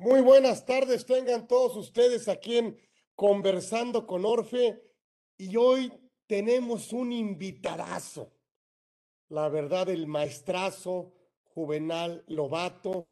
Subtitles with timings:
[0.00, 2.80] Muy buenas tardes, tengan todos ustedes aquí en
[3.14, 4.80] Conversando con Orfe.
[5.36, 5.92] Y hoy
[6.26, 8.32] tenemos un invitadazo,
[9.28, 13.08] la verdad, el maestrazo Juvenal Lobato.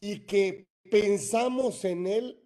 [0.00, 2.40] Y que pensamos en él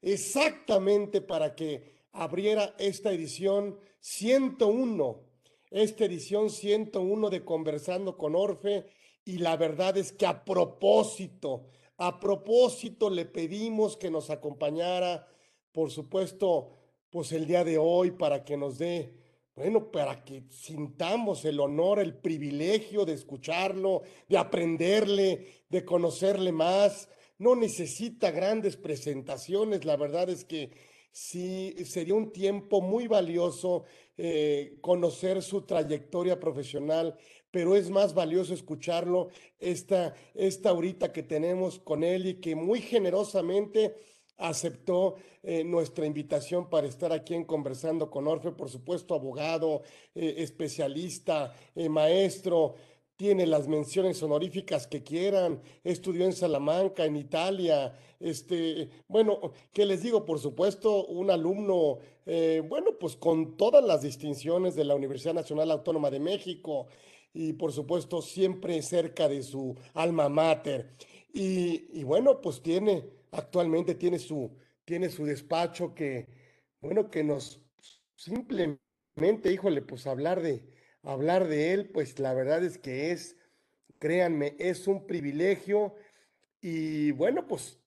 [0.00, 5.22] exactamente para que abriera esta edición 101,
[5.70, 8.86] esta edición 101 de Conversando con Orfe.
[9.26, 11.68] Y la verdad es que a propósito,
[12.00, 15.28] a propósito, le pedimos que nos acompañara,
[15.70, 16.70] por supuesto,
[17.10, 19.12] pues el día de hoy para que nos dé,
[19.54, 27.10] bueno, para que sintamos el honor, el privilegio de escucharlo, de aprenderle, de conocerle más.
[27.36, 30.70] No necesita grandes presentaciones, la verdad es que
[31.12, 33.84] sí sería un tiempo muy valioso
[34.16, 37.18] eh, conocer su trayectoria profesional
[37.50, 42.80] pero es más valioso escucharlo esta, esta ahorita que tenemos con él y que muy
[42.80, 43.94] generosamente
[44.40, 49.82] aceptó eh, nuestra invitación para estar aquí en Conversando con Orfe, por supuesto, abogado,
[50.14, 52.74] eh, especialista, eh, maestro,
[53.16, 60.02] tiene las menciones honoríficas que quieran, estudió en Salamanca, en Italia, este, bueno, ¿qué les
[60.02, 60.24] digo?
[60.24, 61.98] Por supuesto, un alumno,
[62.68, 66.86] bueno, pues con todas las distinciones de la Universidad Nacional Autónoma de México,
[67.32, 70.94] y por supuesto siempre cerca de su alma mater.
[71.32, 76.26] Y, bueno, pues tiene, actualmente tiene su, tiene su despacho que,
[76.80, 77.60] bueno, que nos
[78.16, 80.64] simplemente, híjole, pues hablar de,
[81.02, 83.36] hablar de él, pues la verdad es que es,
[83.98, 85.94] créanme, es un privilegio
[86.60, 87.80] y bueno, pues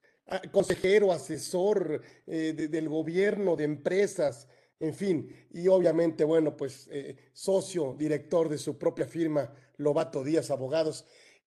[0.52, 4.48] consejero, asesor eh, del gobierno, de empresas,
[4.84, 10.52] en fin, y obviamente, bueno, pues eh, socio, director de su propia firma, Lobato Díaz
[10.52, 11.06] Abogados,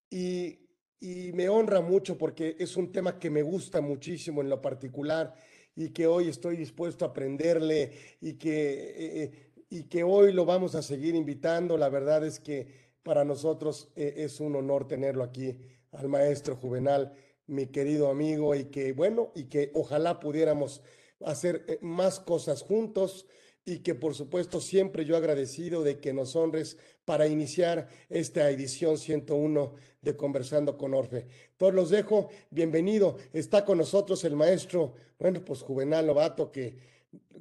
[0.09, 0.59] y,
[0.99, 5.35] me honra mucho porque es un tema que me gusta muchísimo en lo particular
[5.75, 9.31] y que hoy estoy dispuesto a aprenderle y que, eh, eh,
[9.69, 11.77] y que hoy lo vamos a seguir invitando.
[11.77, 12.67] La verdad es que
[13.03, 15.55] para nosotros es un honor tenerlo aquí
[15.91, 17.13] al maestro Juvenal,
[17.45, 20.81] mi querido amigo, y que, bueno, y que ojalá pudiéramos
[21.25, 23.25] hacer eh, más cosas juntos
[23.65, 28.97] y que por supuesto siempre yo agradecido de que nos honres para iniciar esta edición
[28.97, 31.27] 101 de Conversando con Orfe.
[31.57, 36.77] Todos los dejo, bienvenido, está con nosotros el maestro, bueno, pues Juvenal Lobato, que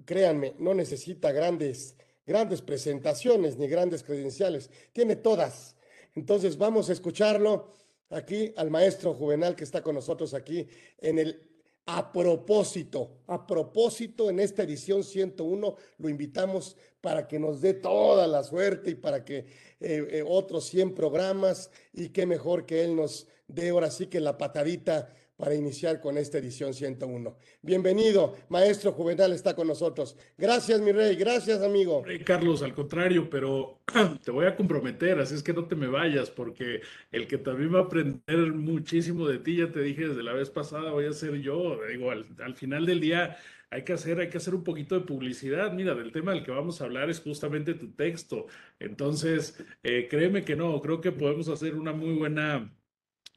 [0.05, 1.95] créanme, no necesita grandes,
[2.27, 5.77] grandes presentaciones ni grandes credenciales, tiene todas.
[6.17, 7.71] Entonces vamos a escucharlo
[8.11, 10.67] aquí al maestro Juvenal que está con nosotros aquí
[10.99, 11.56] en el
[11.87, 18.27] a propósito, a propósito, en esta edición 101 lo invitamos para que nos dé toda
[18.27, 19.47] la suerte y para que eh,
[19.81, 24.37] eh, otros 100 programas y qué mejor que él nos dé ahora sí que la
[24.37, 27.37] patadita para iniciar con esta edición 101.
[27.61, 30.17] Bienvenido, maestro Juvenal está con nosotros.
[30.39, 32.05] Gracias, mi rey, gracias, amigo.
[32.25, 33.81] Carlos, al contrario, pero
[34.25, 36.81] te voy a comprometer, así es que no te me vayas, porque
[37.13, 40.49] el que también va a aprender muchísimo de ti, ya te dije desde la vez
[40.49, 41.79] pasada, voy a ser yo.
[41.87, 43.37] Digo, al, final del día
[43.71, 45.73] hay que hacer, hay que hacer un poquito de publicidad.
[45.73, 48.47] Mira, del tema del que vamos a hablar es justamente tu texto.
[48.79, 52.73] Entonces, eh, créeme que no, creo que podemos hacer una muy buena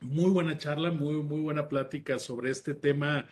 [0.01, 3.25] muy buena charla, muy, muy buena plática sobre este tema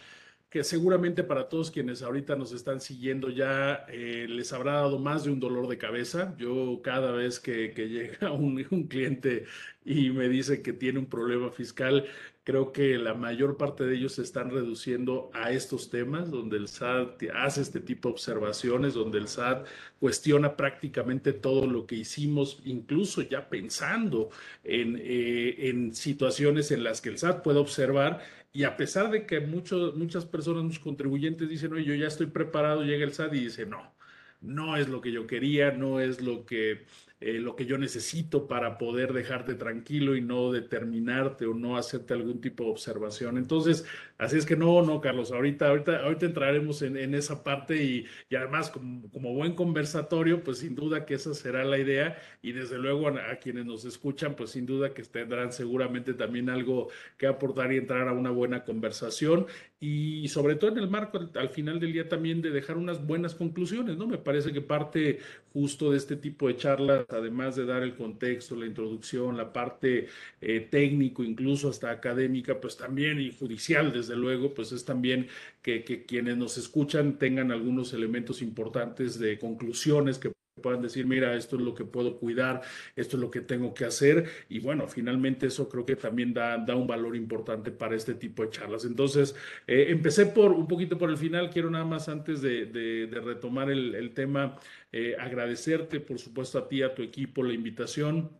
[0.64, 5.32] seguramente para todos quienes ahorita nos están siguiendo ya eh, les habrá dado más de
[5.32, 6.36] un dolor de cabeza.
[6.38, 9.46] Yo cada vez que, llega un, un, cliente
[9.86, 12.06] y me dice que tiene un problema fiscal,
[12.48, 16.70] creo que la mayor parte de ellos se están reduciendo a estos temas, donde el
[16.70, 19.66] SAT hace este tipo de observaciones, donde el SAT
[20.00, 24.30] cuestiona prácticamente todo lo que hicimos, incluso ya pensando
[24.64, 28.22] en, eh, en situaciones en las que el SAT puede observar
[28.58, 32.82] y a pesar de que muchas personas, muchos contribuyentes dicen, oye, yo ya estoy preparado,
[32.82, 33.94] llega el SAT y dice, no,
[34.42, 36.88] no es lo que yo quería, no es lo que
[37.20, 42.14] eh, lo que yo necesito para poder dejarte tranquilo y no determinarte o no hacerte
[42.14, 43.40] algún tipo de observación.
[43.40, 43.86] Entonces,
[44.20, 48.06] así es que no, no, Carlos, ahorita, ahorita, ahorita entraremos en, en esa parte y,
[48.36, 52.78] además como, como, buen conversatorio, pues sin duda que esa será la idea y desde
[52.78, 57.26] luego a, a, quienes nos escuchan, pues sin duda que tendrán seguramente también algo que
[57.26, 59.48] aportar y entrar a una buena conversación
[59.80, 63.36] y sobre todo en el marco al final del día también de dejar unas buenas
[63.36, 64.08] conclusiones, ¿no?
[64.08, 65.20] Me parece que parte
[65.54, 70.08] justo de este tipo de charlas además de dar el contexto, la introducción, la parte
[70.42, 75.28] eh, técnico, incluso hasta académica, pues también y judicial, desde luego, pues es también
[75.62, 80.32] que, que quienes nos escuchan tengan algunos elementos importantes de conclusiones que
[80.62, 82.62] puedan decir, mira, esto es lo que puedo cuidar,
[82.96, 84.26] esto es lo que tengo que hacer.
[84.50, 88.44] Y bueno, finalmente eso creo que también da, da un valor importante para este tipo
[88.44, 88.86] de charlas.
[88.86, 89.36] Entonces,
[89.68, 91.50] eh, empecé por un poquito por el final.
[91.50, 94.58] Quiero nada más antes de, de, retomar el, tema,
[94.92, 98.32] eh, agradecerte, por supuesto, a ti, a tu equipo, la invitación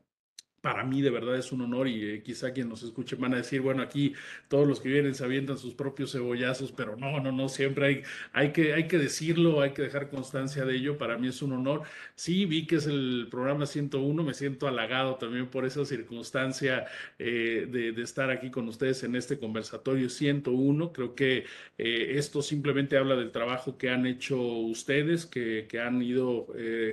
[0.68, 3.38] para mí de verdad es un honor y eh, quizá quien nos escuche van a
[3.38, 4.14] decir, bueno, aquí
[4.50, 8.04] todos los que vienen se avientan sus propios cebollazos, pero no, no, no, siempre hay,
[8.34, 11.54] hay, que, hay que decirlo, hay que dejar constancia de ello, para mí es un
[11.54, 11.84] honor.
[12.16, 16.86] Sí, vi que es el programa 101, me siento halagado también por esa circunstancia
[17.18, 21.46] eh, de, estar aquí con ustedes en este conversatorio 101, creo que
[21.78, 26.48] eh, esto simplemente habla del trabajo que han hecho ustedes, que, han ido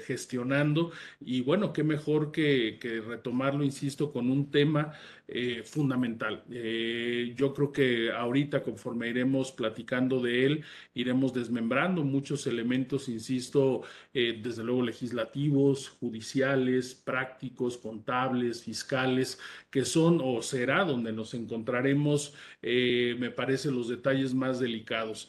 [0.07, 4.93] gestionando y bueno, qué mejor que, que retomar insisto, con un tema
[5.27, 6.45] eh, fundamental.
[6.51, 13.85] Eh, yo creo que ahorita, conforme iremos platicando de él, iremos desmembrando muchos elementos, insisto,
[14.13, 19.39] eh, desde luego legislativos, judiciales, prácticos, contables, fiscales,
[19.71, 25.29] que son o será donde nos encontraremos, me parece, los detalles más delicados.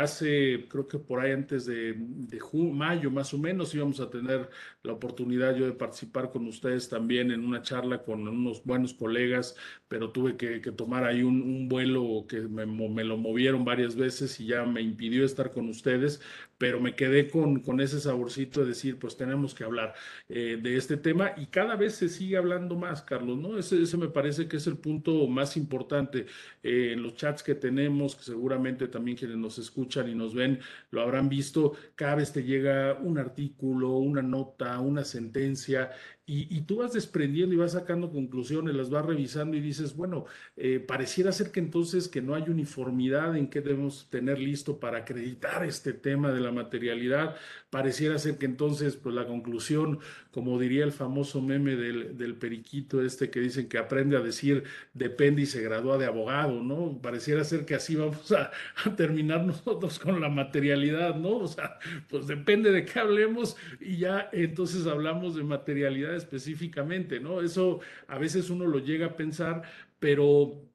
[0.00, 2.40] hace, creo que por ahí antes de, de
[2.72, 4.48] mayo más o menos, íbamos a tener
[4.82, 9.13] la oportunidad yo de participar con ustedes también en una charla con unos buenos colegas
[9.14, 9.54] colegas,
[9.94, 14.46] pero tuve que, tomar ahí un, vuelo que me, me, lo movieron varias veces y
[14.46, 16.20] ya me impidió estar con ustedes,
[16.58, 19.94] pero me quedé con, con ese saborcito de decir, pues tenemos que hablar
[20.28, 23.56] eh, de este tema y cada vez se sigue hablando más, Carlos, ¿no?
[23.56, 26.26] Ese, ese me parece que es el punto más importante
[26.64, 30.58] eh, en los chats que tenemos, que seguramente también quienes nos escuchan y nos ven
[30.90, 35.92] lo habrán visto, cada vez te llega un artículo, una nota, una sentencia
[36.26, 40.24] y, y, tú vas desprendiendo y vas sacando conclusiones, las vas revisando y dices, bueno,
[40.56, 44.98] eh, pareciera ser que entonces que no hay uniformidad en qué debemos tener listo para
[44.98, 47.36] acreditar este tema de la materialidad.
[47.68, 49.98] Pareciera ser que entonces, pues la conclusión,
[50.30, 54.64] como diría el famoso meme del, del periquito este que dicen que aprende a decir
[54.94, 56.98] depende y se gradúa de abogado, ¿no?
[57.02, 58.50] Pareciera ser que así vamos a,
[58.84, 61.36] a terminar nosotros con la materialidad, ¿no?
[61.36, 61.78] O sea,
[62.08, 67.40] pues depende de qué hablemos y ya entonces hablamos de materialidad específicamente, ¿no?
[67.40, 69.62] Eso a veces uno lo llega a pensar,
[70.04, 70.70] pero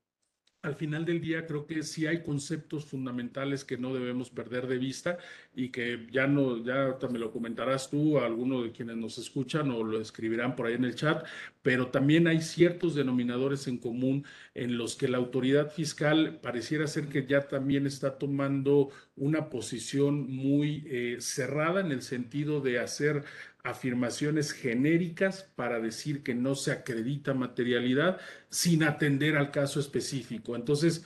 [0.64, 4.80] al final del día creo que sí hay conceptos fundamentales que no debemos perder de
[4.80, 5.20] vista
[5.60, 9.70] y que ya no, ya me lo comentarás tú a alguno de quienes nos escuchan
[9.72, 11.26] o lo escribirán por ahí en el chat,
[11.62, 14.26] pero también hay ciertos denominadores en común
[14.56, 20.34] en los que la autoridad fiscal pareciera ser que ya también está tomando una posición
[20.34, 23.26] muy eh, cerrada en el sentido de hacer
[23.62, 28.18] afirmaciones genéricas para decir que no se acredita materialidad
[28.50, 30.56] sin atender al caso específico.
[30.56, 31.04] Entonces,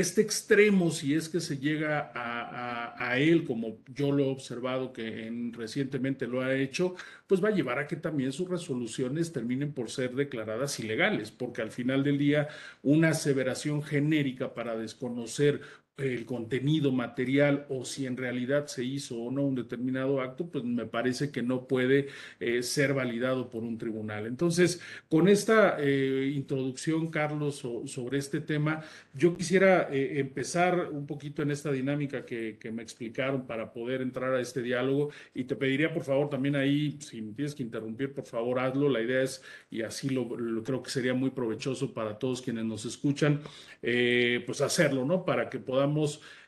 [0.00, 5.50] este extremo, si es que se llega a, él, como yo lo he observado que
[5.52, 6.96] recientemente lo ha hecho,
[7.26, 11.62] pues va a llevar a que también sus resoluciones terminen por ser declaradas ilegales, porque
[11.62, 12.48] al final del día
[12.82, 15.60] una aseveración genérica para desconocer
[15.96, 20.64] el contenido material o si en realidad se hizo o no un determinado acto, pues
[20.64, 22.08] me parece que no puede
[22.40, 24.26] eh, ser validado por un tribunal.
[24.26, 28.82] Entonces, con esta eh, introducción, Carlos, sobre este tema,
[29.14, 34.02] yo quisiera eh, empezar un poquito en esta dinámica que, que, me explicaron para poder
[34.02, 37.62] entrar a este diálogo y te pediría, por favor, también ahí, si me tienes que
[37.62, 38.88] interrumpir, por favor, hazlo.
[38.88, 42.64] La idea es, y así lo, lo creo que sería muy provechoso para todos quienes
[42.64, 43.40] nos escuchan,
[43.80, 45.24] pues hacerlo, ¿no?
[45.24, 45.83] Para que podamos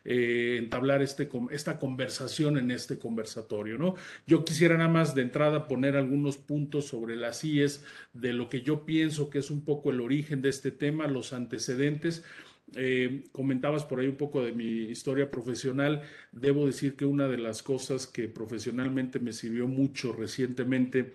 [0.05, 3.76] eh, entablar este, esta conversación en este conversatorio.
[3.76, 3.97] ¿no?
[4.26, 8.62] Yo quisiera nada más de entrada poner algunos puntos sobre las IES de lo que
[8.62, 12.25] yo pienso que es un poco el origen de este tema, los antecedentes.
[12.75, 16.02] Eh, comentabas por ahí un poco de mi historia profesional.
[16.33, 21.12] Debo decir que una de las cosas que profesionalmente me sirvió mucho recientemente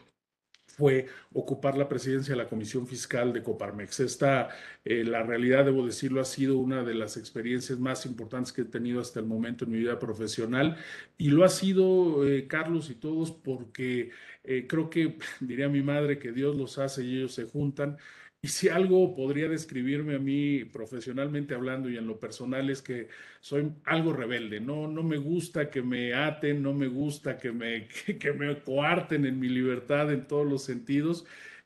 [0.81, 3.99] fue ocupar la presidencia de la Comisión Fiscal de Coparmex.
[3.99, 4.49] Esta,
[4.83, 8.65] eh, la realidad, debo decirlo, ha sido una de las experiencias más importantes que he
[8.65, 10.77] tenido hasta el momento en mi vida profesional
[11.19, 14.09] y lo ha sido, eh, Carlos y todos, porque
[14.43, 17.97] eh, creo que, diría mi madre, que Dios los hace y ellos se juntan.
[18.43, 23.07] Y si algo podría describirme a mí profesionalmente hablando y en lo personal es que
[23.39, 27.87] soy algo rebelde, no, no me gusta que me aten, no me gusta que me,
[28.19, 31.25] que, me coarten en mi libertad en todos los sentidos.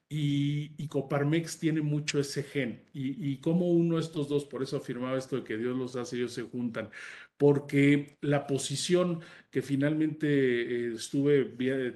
[0.09, 2.83] Y, y, Coparmex tiene mucho ese gen.
[2.93, 6.17] Y, y como uno estos dos, por eso afirmaba esto de que Dios los hace,
[6.17, 6.89] ellos se juntan,
[7.37, 11.45] porque la posición que finalmente eh, estuve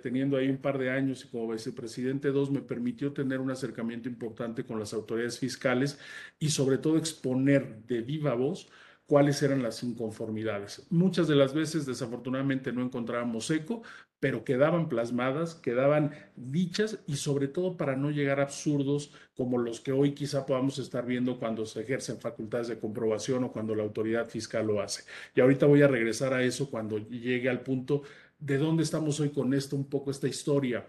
[0.01, 4.09] teniendo ahí un par de años y como vicepresidente dos me permitió tener un acercamiento
[4.09, 5.99] importante con las autoridades fiscales
[6.39, 8.69] y sobre todo exponer de viva voz
[9.05, 10.85] cuáles eran las inconformidades.
[10.91, 13.81] Muchas de las veces, desafortunadamente, no encontrábamos eco,
[14.19, 19.79] pero quedaban plasmadas, quedaban dichas y sobre todo para no llegar a absurdos como los
[19.79, 23.83] que hoy quizá podamos estar viendo cuando se ejercen facultades de comprobación o cuando la
[23.83, 25.03] autoridad fiscal lo hace.
[25.35, 28.03] Y ahorita voy a regresar a eso cuando llegue al punto
[28.39, 30.85] de dónde estamos hoy con esto, un poco esta historia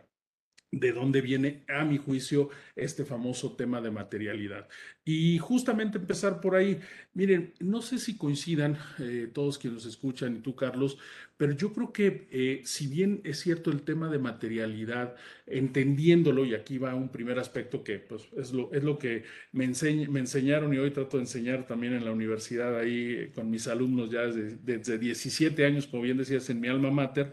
[0.73, 4.69] de dónde viene, a mi juicio, este famoso tema de materialidad.
[5.05, 6.79] Y justamente empezar por ahí,
[7.13, 10.99] miren, no sé si coincidan eh, todos quienes nos escuchan y tú, Carlos,
[11.37, 16.55] pero yo creo que eh, si bien es cierto el tema de materialidad, entendiéndolo, y
[16.55, 19.67] aquí va un primer aspecto que pues, es, lo, es lo que me,
[20.09, 24.11] me enseñaron y hoy trato de enseñar también en la universidad ahí con mis alumnos
[24.11, 27.33] ya desde, desde 17 años, como bien decías, en mi alma mater,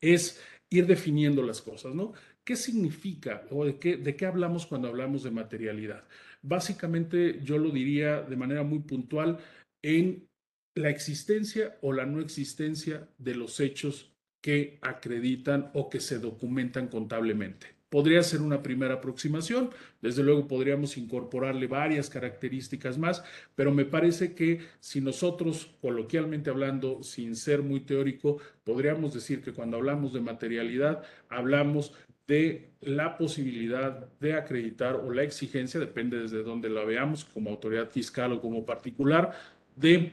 [0.00, 0.40] es
[0.70, 2.12] ir definiendo las cosas, ¿no?
[2.46, 6.04] ¿Qué significa o de qué, de qué hablamos cuando hablamos de materialidad?
[6.42, 9.38] Básicamente yo lo diría de manera muy puntual
[9.82, 10.28] en
[10.76, 16.86] la existencia o la no existencia de los hechos que acreditan o que se documentan
[16.86, 17.66] contablemente.
[17.88, 23.24] Podría ser una primera aproximación, desde luego podríamos incorporarle varias características más,
[23.56, 29.52] pero me parece que si nosotros, coloquialmente hablando, sin ser muy teórico, podríamos decir que
[29.52, 31.92] cuando hablamos de materialidad, hablamos
[32.26, 37.90] de la posibilidad de acreditar o la exigencia, depende desde donde la veamos, como autoridad
[37.90, 39.32] fiscal o como particular,
[39.76, 40.12] de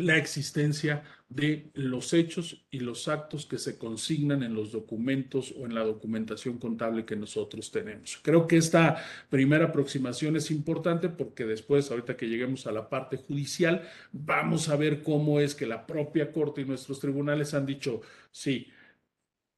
[0.00, 5.66] la existencia de los hechos y los actos que se consignan en los documentos o
[5.66, 8.18] en la documentación contable que nosotros tenemos.
[8.22, 8.96] Creo que esta
[9.28, 13.82] primera aproximación es importante porque después, ahorita que lleguemos a la parte judicial,
[14.12, 18.00] vamos a ver cómo es que la propia Corte y nuestros tribunales han dicho,
[18.32, 18.68] sí,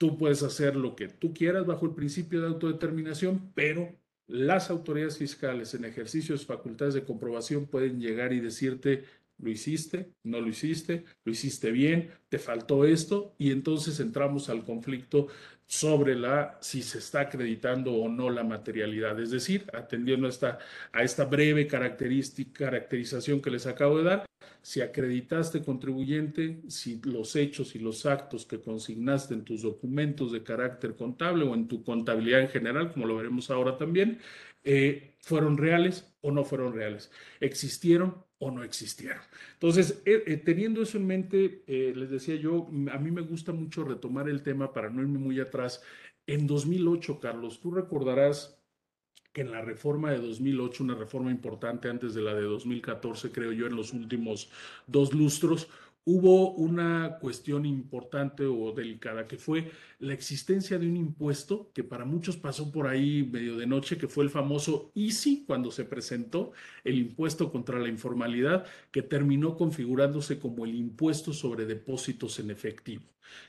[0.03, 3.95] Tú puedes hacer lo que tú quieras bajo el principio de autodeterminación, pero
[4.27, 9.05] las autoridades fiscales en ejercicio de facultades de comprobación pueden llegar y decirte,
[9.43, 14.65] lo hiciste, no lo hiciste, lo hiciste bien, te faltó esto, y entonces entramos al
[14.65, 15.27] conflicto
[15.67, 19.19] sobre la si se está acreditando o no la materialidad.
[19.21, 20.59] Es decir, atendiendo a esta,
[20.93, 24.27] a esta breve característica, caracterización que les acabo de dar,
[24.61, 30.43] si acreditaste contribuyente, si los hechos y los actos que consignaste en tus documentos de
[30.43, 34.21] carácter contable o en tu contabilidad en general, como lo veremos ahora también,
[34.65, 39.23] eh, fueron reales o no fueron reales, existieron o no existieron.
[39.53, 43.85] Entonces, eh, eh, teniendo eso en mente, les decía yo, a mí me gusta mucho
[43.85, 45.81] retomar el tema para no irme muy atrás.
[46.27, 48.61] En 2008, Carlos, tú recordarás
[49.33, 53.53] que en la reforma de 2008, una reforma importante antes de la de 2014, creo
[53.53, 54.51] yo, en los últimos
[54.89, 55.69] dos lustros,
[56.05, 62.05] hubo una cuestión importante o delicada, que fue la existencia de un impuesto que para
[62.05, 66.53] muchos pasó por ahí medio de noche, que fue el famoso ICI, cuando se presentó
[66.83, 73.05] el impuesto contra la informalidad, que terminó configurándose como el impuesto sobre depósitos en efectivo,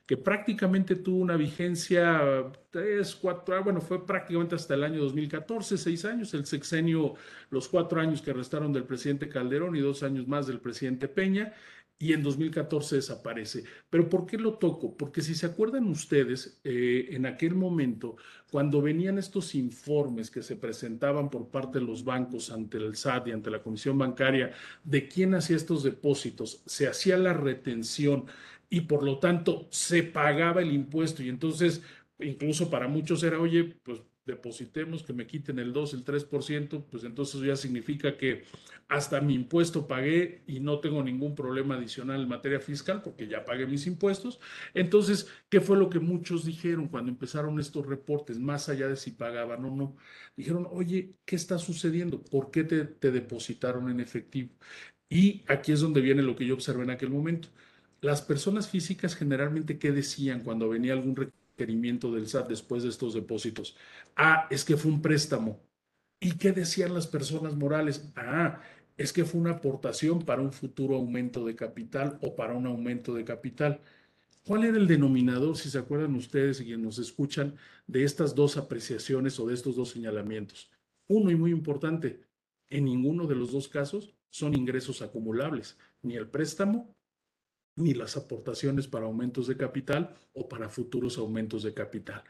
[0.06, 5.78] que prácticamente tuvo una vigencia tres, cuatro, ah, bueno, fue prácticamente hasta el año 2014,
[5.78, 7.16] seis años, el sexenio,
[7.50, 11.54] los cuatro años que restaron del presidente Calderón y dos años más del presidente Peña,
[12.00, 13.64] y en 2014 desaparece.
[13.90, 14.98] Pero ¿por qué lo toco?
[14.98, 18.18] Porque si se acuerdan ustedes, eh, en aquel momento,
[18.52, 23.28] cuando venían estos informes que se presentaban por parte de los bancos ante el SAT
[23.28, 24.52] y ante la Comisión Bancaria
[24.84, 28.26] de quién hacía estos depósitos, se hacía la retención
[28.70, 31.84] y por lo tanto se pagaba el impuesto y entonces
[32.20, 37.04] incluso para muchos era, oye, pues depositemos, que me quiten el 2, el 3%, pues
[37.04, 38.44] entonces ya significa que
[38.88, 43.44] hasta mi impuesto pagué y no tengo ningún problema adicional en materia fiscal porque ya
[43.44, 44.40] pagué mis impuestos.
[44.74, 49.12] Entonces, ¿qué fue lo que muchos dijeron cuando empezaron estos reportes, más allá de si
[49.12, 49.96] pagaban o no?
[50.36, 52.24] Dijeron, oye, ¿qué está sucediendo?
[52.24, 54.50] ¿Por qué te, te depositaron en efectivo?
[55.10, 57.50] Y aquí es donde viene lo que yo observé en aquel momento.
[58.02, 61.16] Las personas físicas generalmente, ¿qué decían cuando venía algún
[61.56, 63.76] requerimiento del SAT después de estos depósitos?
[64.16, 65.60] Ah, es que fue un préstamo.
[66.20, 68.10] ¿Y qué decían las personas morales?
[68.16, 68.62] Ah,
[68.98, 73.14] es que fue una aportación para un futuro aumento de capital o para un aumento
[73.14, 73.82] de capital.
[74.46, 77.56] ¿Cuál era el denominador, si se acuerdan ustedes y quienes nos escuchan,
[77.88, 80.70] de estas dos apreciaciones o de estos dos señalamientos?
[81.08, 82.22] Uno y muy importante,
[82.70, 86.93] en ninguno de los dos casos son ingresos acumulables, ni el préstamo
[87.76, 92.24] ni las aportaciones para aumentos de capital o para futuros aumentos de capital.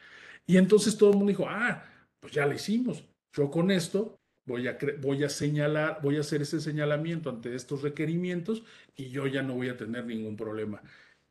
[0.46, 1.84] Y entonces todo el mundo dijo, ah,
[2.20, 3.04] pues ya lo hicimos.
[3.34, 7.82] Yo con esto voy a, voy a señalar, voy a hacer ese señalamiento ante estos
[7.82, 8.64] requerimientos
[8.96, 10.82] y yo ya no voy a tener ningún problema.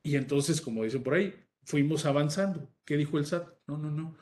[0.02, 2.68] Y entonces, como dicen por ahí, fuimos avanzando.
[2.84, 3.48] ¿Qué dijo el SAT?
[3.66, 4.16] No, no, no.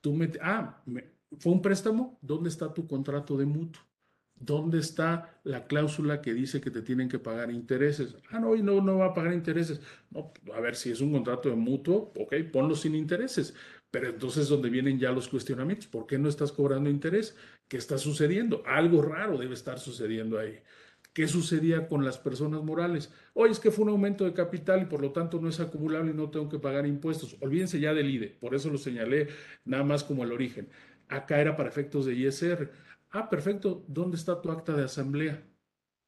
[0.00, 0.82] Tú me, ah,
[1.38, 2.18] ¿fue un préstamo?
[2.22, 3.82] ¿Dónde está tu contrato de mutuo?
[4.40, 8.16] ¿Dónde está la cláusula que dice que te tienen que pagar intereses?
[8.30, 9.80] Ah, no, y no, no va a pagar intereses.
[10.10, 13.54] No, a ver, si es un contrato de mutuo, ok, ponlo sin intereses.
[13.90, 17.36] Pero entonces donde vienen ya los cuestionamientos, ¿por qué no estás cobrando interés?
[17.68, 18.62] ¿Qué está sucediendo?
[18.66, 20.60] Algo raro debe estar sucediendo ahí.
[21.12, 23.12] ¿Qué sucedía con las personas morales?
[23.34, 26.12] Oye, es que fue un aumento de capital y por lo tanto no es acumulable
[26.12, 27.36] y no tengo que pagar impuestos.
[27.40, 29.28] Olvídense ya del IDE, por eso lo señalé
[29.64, 30.68] nada más como el origen.
[31.08, 32.70] Acá era para efectos de ISR.
[33.10, 35.42] Ah, perfecto, ¿dónde está tu acta de asamblea?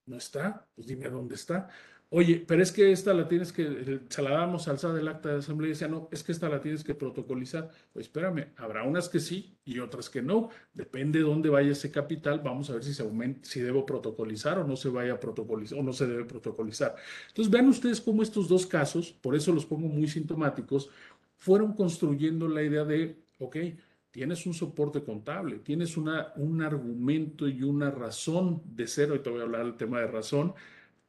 [0.07, 0.69] ¿No está?
[0.75, 1.69] Pues dime dónde está.
[2.13, 5.39] Oye, pero es que esta la tienes que, se la damos alzada del acta de
[5.39, 7.71] asamblea y decía, no, es que esta la tienes que protocolizar.
[7.93, 10.51] Pues espérame, habrá unas que sí y otras que no.
[10.75, 14.59] Depende de dónde vaya ese capital, vamos a ver si se aumenta, si debo protocolizar
[14.59, 16.97] o no se vaya a protocolizar o no se debe protocolizar.
[17.29, 20.91] Entonces vean ustedes cómo estos dos casos, por eso los pongo muy sintomáticos,
[21.39, 23.57] fueron construyendo la idea de, ok,
[24.11, 29.31] tienes un soporte contable, tienes una, un argumento y una razón de ser, hoy te
[29.31, 30.55] voy a hablar del tema de razón,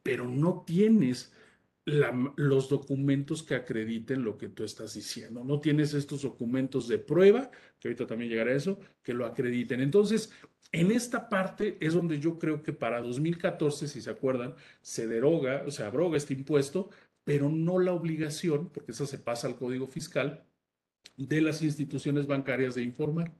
[0.02, 1.32] pero no tienes
[1.84, 5.42] los documentos que acrediten lo que tú estás diciendo.
[5.42, 9.80] No tienes estos documentos de prueba, que ahorita también llegará a eso, que lo acrediten.
[9.80, 10.32] Entonces,
[10.70, 15.64] en esta parte es donde yo creo que para 2014, si se acuerdan, se deroga,
[15.66, 16.90] o sea, abroga este impuesto,
[17.24, 20.44] pero no la obligación, porque eso se pasa al Código Fiscal,
[21.16, 23.32] de las instituciones bancarias de informar.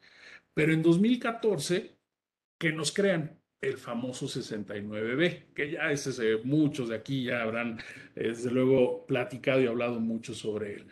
[0.55, 1.97] Pero en 2014,
[2.59, 5.91] que nos crean el famoso 69B, que ya
[6.45, 7.79] muchos de aquí ya habrán,
[8.15, 10.87] desde luego, platicado y hablado mucho sobre él.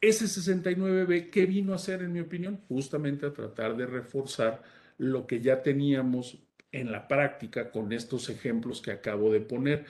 [0.00, 2.60] Ese 69B, ¿qué vino a hacer, en mi opinión?
[2.68, 4.62] Justamente a tratar de reforzar
[4.98, 6.38] lo que ya teníamos
[6.72, 9.84] en la práctica con estos ejemplos que acabo de poner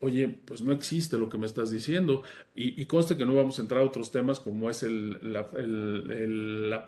[0.00, 2.22] oye, pues no existe lo que me estás diciendo.
[2.54, 5.50] Y, y conste que no vamos a entrar a otros temas como es la,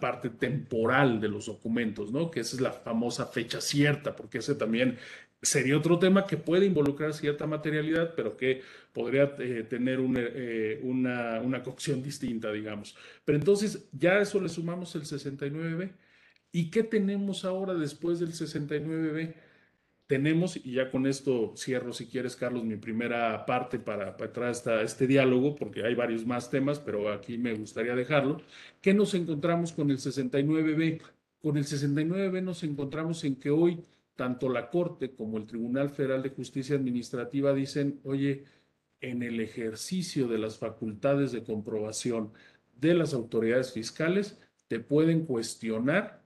[0.01, 2.31] parte temporal de los documentos, ¿no?
[2.31, 4.99] Que esa es la famosa fecha cierta, porque ese también
[5.41, 8.63] sería otro tema que puede involucrar cierta materialidad, pero que
[8.93, 12.97] podría eh, tener eh, una, una, cocción distinta, digamos.
[13.25, 15.93] Pero entonces ya eso le sumamos el 69B.
[16.51, 19.35] ¿Y qué tenemos ahora después del 69B?
[20.09, 24.79] Tenemos, y ya con esto cierro, si quieres, Carlos, mi primera parte para, para entrar
[24.79, 28.41] a este diálogo, porque hay varios más temas, pero aquí me gustaría dejarlo.
[28.81, 31.03] ¿Qué nos encontramos con el 69B?
[31.43, 33.85] Con el 69B nos encontramos en que hoy
[34.17, 38.45] tanto la Corte como el Tribunal Federal de Justicia Administrativa dicen, oye,
[39.03, 42.33] en el ejercicio de las facultades de comprobación
[42.81, 46.25] de las autoridades fiscales, te pueden cuestionar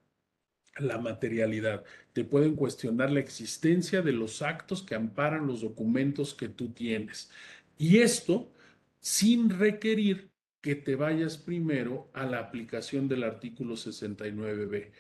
[0.79, 1.85] la materialidad.
[2.13, 7.31] Te pueden cuestionar la existencia de los actos que amparan los documentos que tú tienes.
[7.79, 8.53] Y esto
[9.01, 10.31] sin requerir
[10.61, 14.93] que te vayas primero a la aplicación del artículo 69b.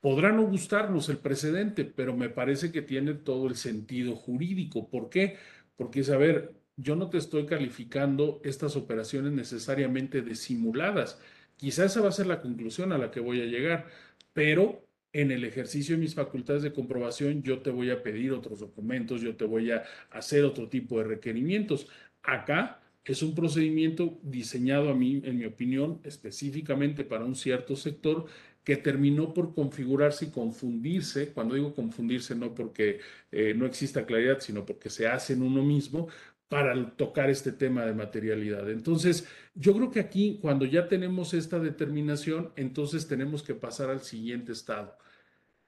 [0.00, 4.88] Podrá no gustarnos el precedente, pero me parece que tiene todo el sentido jurídico.
[4.88, 5.36] ¿Por qué?
[5.76, 11.20] Porque, a ver, yo no te estoy calificando estas operaciones necesariamente de simuladas.
[11.56, 13.88] Quizá esa va a ser la conclusión a la que voy a llegar
[14.32, 18.60] pero en el ejercicio de mis facultades de comprobación yo te voy a pedir otros
[18.60, 21.88] documentos, yo te voy a hacer otro tipo de requerimientos.
[22.22, 28.26] Acá es un procedimiento diseñado a mí, en mi opinión, específicamente para un cierto sector
[28.62, 33.00] que terminó por configurarse y confundirse, cuando digo confundirse no porque
[33.32, 36.08] eh, no exista claridad, sino porque se hace en uno mismo,
[36.50, 38.68] para tocar este tema de materialidad.
[38.70, 44.00] Entonces, yo creo que aquí, cuando ya tenemos esta determinación, entonces tenemos que pasar al
[44.00, 44.98] siguiente estado.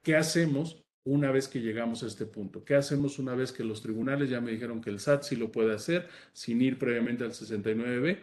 [0.02, 2.64] ¿Qué hacemos una vez que llegamos a este punto?
[2.64, 5.52] ¿Qué hacemos una vez que los tribunales ya me dijeron que el SAT sí lo
[5.52, 8.18] puede hacer sin ir previamente al 69B?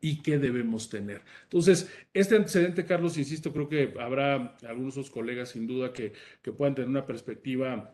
[0.00, 1.22] ¿Y qué debemos tener?
[1.42, 6.52] Entonces, este antecedente, Carlos, insisto, creo que habrá algunos otros colegas sin duda que, que
[6.52, 7.92] puedan tener una perspectiva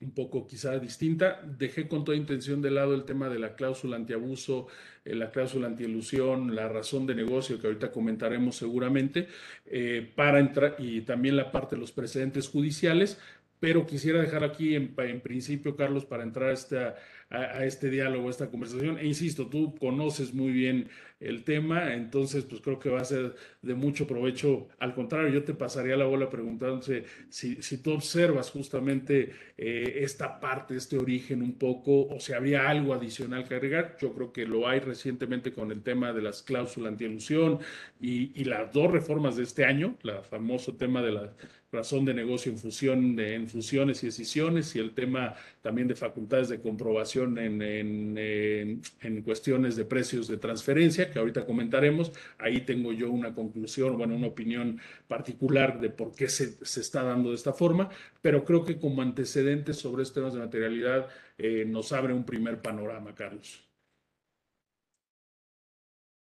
[0.00, 1.42] un poco quizá distinta.
[1.58, 4.66] Dejé con toda intención de lado el tema de la cláusula antiabuso,
[5.04, 9.28] eh, la cláusula antielusión, la razón de negocio que ahorita comentaremos seguramente,
[9.66, 13.18] eh, para entrar y también la parte de los precedentes judiciales,
[13.60, 16.96] pero quisiera dejar aquí en, principio, Carlos, para entrar a, esta,
[17.28, 18.98] a, este diálogo, a esta conversación.
[18.98, 20.88] E insisto, tú conoces muy bien
[21.20, 24.68] el tema, entonces pues creo que va a ser de mucho provecho.
[24.78, 30.40] Al contrario, yo te pasaría la bola preguntándote si, si tú observas justamente eh, esta
[30.40, 33.98] parte, este origen un poco, o si habría algo adicional que agregar.
[34.00, 37.58] Yo creo que lo hay recientemente con el tema de las cláusulas antielusión
[38.00, 41.34] y, y las dos reformas de este año, el famoso tema de la
[41.72, 42.52] razón de negocio
[42.92, 48.82] en, en fusiones y decisiones y el tema también de facultades de comprobación información en,
[49.00, 52.12] en, cuestiones de precios de transferencia, que ahorita comentaremos.
[52.38, 57.02] Ahí tengo yo una conclusión, bueno, una opinión particular de por qué se, se está
[57.02, 57.90] dando de esta forma,
[58.22, 62.60] pero creo que como antecedentes sobre estos temas de materialidad eh, nos abre un primer
[62.60, 63.64] panorama, Carlos.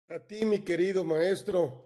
[0.09, 1.84] A ti, mi querido maestro.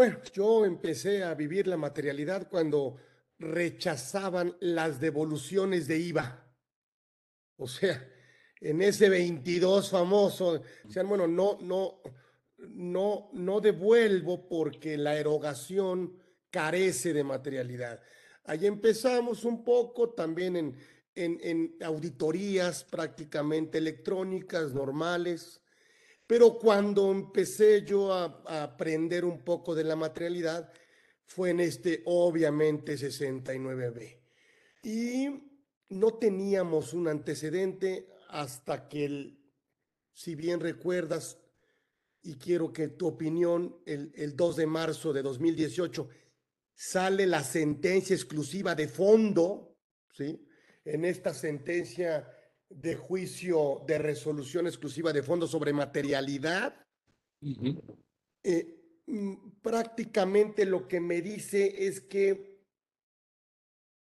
[0.00, 2.96] Bueno, yo empecé a vivir la materialidad cuando
[3.38, 6.42] rechazaban las devoluciones de IVA.
[7.58, 8.02] O sea,
[8.62, 12.00] en ese 22 famoso, decían, bueno, no, no,
[12.56, 16.16] no, no devuelvo porque la erogación
[16.48, 18.00] carece de materialidad.
[18.44, 20.78] Ahí empezamos un poco también en,
[21.14, 25.60] en, en auditorías prácticamente electrónicas, normales,
[26.30, 30.72] pero cuando empecé yo a, aprender un poco de la materialidad,
[31.24, 34.16] fue en este, obviamente, 69B.
[34.84, 35.28] Y
[35.88, 39.40] no teníamos un antecedente hasta que, el,
[40.12, 41.36] si bien recuerdas,
[42.22, 46.08] y quiero que tu opinión, el, el 2 de marzo de 2018,
[46.76, 49.76] sale la sentencia exclusiva de fondo,
[50.12, 50.46] ¿sí?
[50.84, 52.24] En esta sentencia
[52.70, 56.74] de juicio de resolución exclusiva de fondo sobre materialidad,
[59.10, 62.60] Mm, prácticamente lo que me dice es que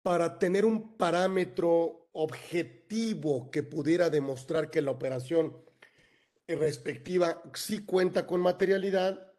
[0.02, 5.56] para tener un parámetro objetivo que pudiera demostrar que la operación
[6.48, 9.34] respectiva sí cuenta con materialidad,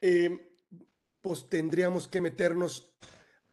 [0.00, 0.58] eh,
[1.20, 2.92] pues tendríamos que meternos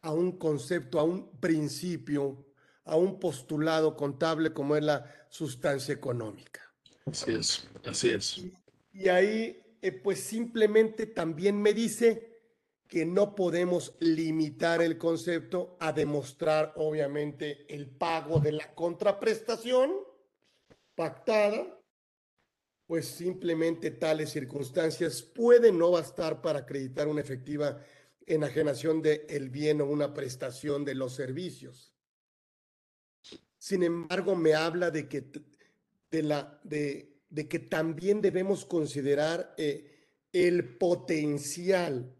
[0.02, 2.44] a un concepto, a un principio,
[2.84, 6.60] a un postulado contable como es la sustancia económica.
[7.06, 8.44] Así es, así es.
[8.92, 12.30] y ahí eh, pues simplemente también me dice
[12.86, 19.92] que no podemos limitar el concepto a demostrar, obviamente, el pago de la contraprestación
[20.96, 21.80] pactada,
[22.86, 27.80] pues simplemente tales circunstancias pueden no bastar para acreditar una efectiva
[28.26, 31.94] enajenación del el bien o una prestación de los servicios.
[33.60, 35.22] Sin embargo, me habla de que
[36.10, 42.12] de la de de que también debemos considerar eh, el potencial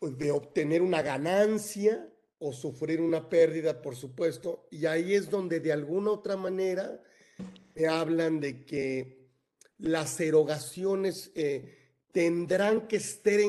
[0.00, 5.72] de obtener una ganancia o sufrir una pérdida, por supuesto, y ahí es donde de
[5.72, 7.00] alguna otra manera
[7.74, 9.30] me hablan de que
[9.78, 13.40] las erogaciones eh, tendrán que estar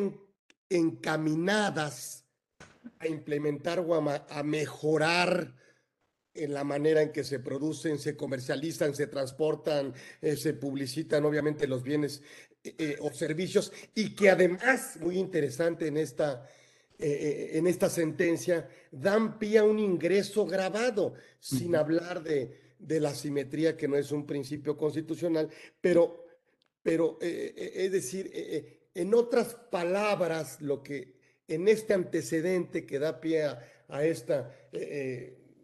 [0.70, 2.26] encaminadas
[3.00, 5.56] a implementar o a mejorar
[6.38, 11.68] en la manera en que se producen, se comercializan, se transportan, eh, se publicitan obviamente
[11.68, 12.22] los bienes
[12.64, 16.48] eh, eh, o servicios y que además, muy interesante en esta,
[17.00, 23.78] en esta sentencia, dan pie a un ingreso grabado, sin hablar de, de, la simetría
[23.78, 25.48] que no es un principio constitucional,
[25.80, 26.26] pero,
[26.82, 33.64] pero es decir, en otras palabras, lo que en este antecedente que da pie a,
[33.90, 34.52] a esta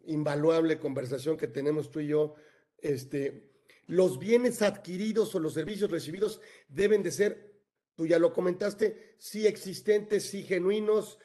[0.06, 2.36] invaluable conversación que tenemos tú y yo,
[2.80, 3.52] este,
[3.88, 7.54] los bienes adquiridos o los servicios recibidos deben de ser,
[7.96, 11.20] tú ya lo comentaste, sí existentes, sí genuinos,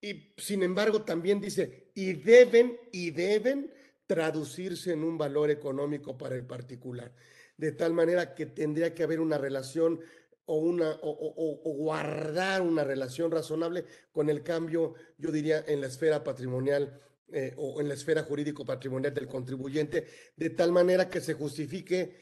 [0.00, 3.72] y sin embargo también dice, y deben, y deben
[4.06, 7.12] traducirse en un valor económico para el particular.
[7.56, 10.00] De tal manera que tendría que haber una relación
[10.44, 15.88] o, una, o, o, guardar una relación razonable con el cambio, yo diría, en la
[15.88, 17.00] esfera patrimonial
[17.32, 22.16] eh, o en la esfera jurídico-patrimonial del contribuyente, de tal manera que se justifique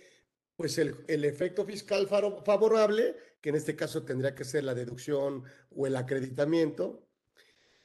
[0.56, 5.44] pues el, el, efecto fiscal favorable, que en este caso tendría que ser la deducción
[5.70, 7.08] o el acreditamiento,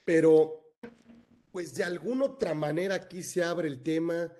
[0.05, 0.75] pero
[1.51, 4.31] pues de alguna otra manera aquí se abre el tema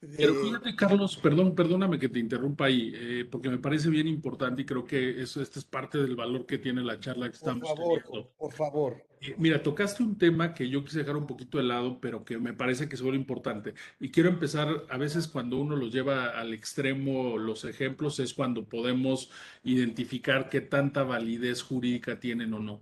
[0.00, 4.62] pero fíjate, Carlos, perdón, perdóname que te interrumpa ahí, eh, porque me parece bien importante
[4.62, 7.68] y creo que eso, este es parte del valor que tiene la charla que estamos
[7.68, 9.08] por favor, Por favor.
[9.20, 12.38] Eh, mira, tocaste un tema que yo quise dejar un poquito de lado, pero que
[12.38, 13.74] me parece que es muy importante.
[13.98, 18.68] Y quiero empezar, a veces cuando uno los lleva al extremo, los ejemplos, es cuando
[18.68, 19.30] podemos
[19.64, 22.80] identificar qué tanta validez jurídica tienen o no.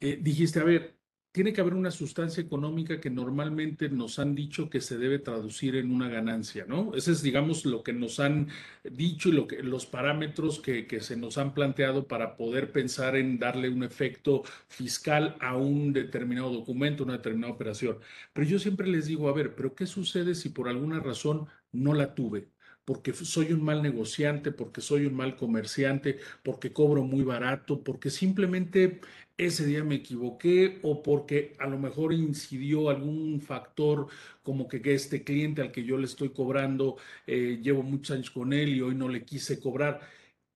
[0.00, 0.96] Eh, dijiste, a ver,
[1.36, 5.76] tiene que haber una sustancia económica que normalmente nos han dicho que se debe traducir
[5.76, 6.94] en una ganancia, ¿no?
[6.94, 8.48] Ese es, digamos, lo que nos han
[8.82, 13.68] dicho y los parámetros que, que se nos han planteado para poder pensar en darle
[13.68, 17.98] un efecto fiscal a un determinado documento, una determinada operación.
[18.32, 21.92] Pero yo siempre les digo, a ver, ¿pero qué sucede si por alguna razón no
[21.92, 22.48] la tuve?
[22.86, 28.10] Porque soy un mal negociante, porque soy un mal comerciante, porque cobro muy barato, porque
[28.10, 29.00] simplemente
[29.38, 34.08] ese día me equivoqué o porque a lo mejor incidió algún factor
[34.42, 36.96] como que, este cliente al que yo le estoy cobrando,
[37.26, 40.00] eh, llevo muchos años con él y hoy no le quise cobrar.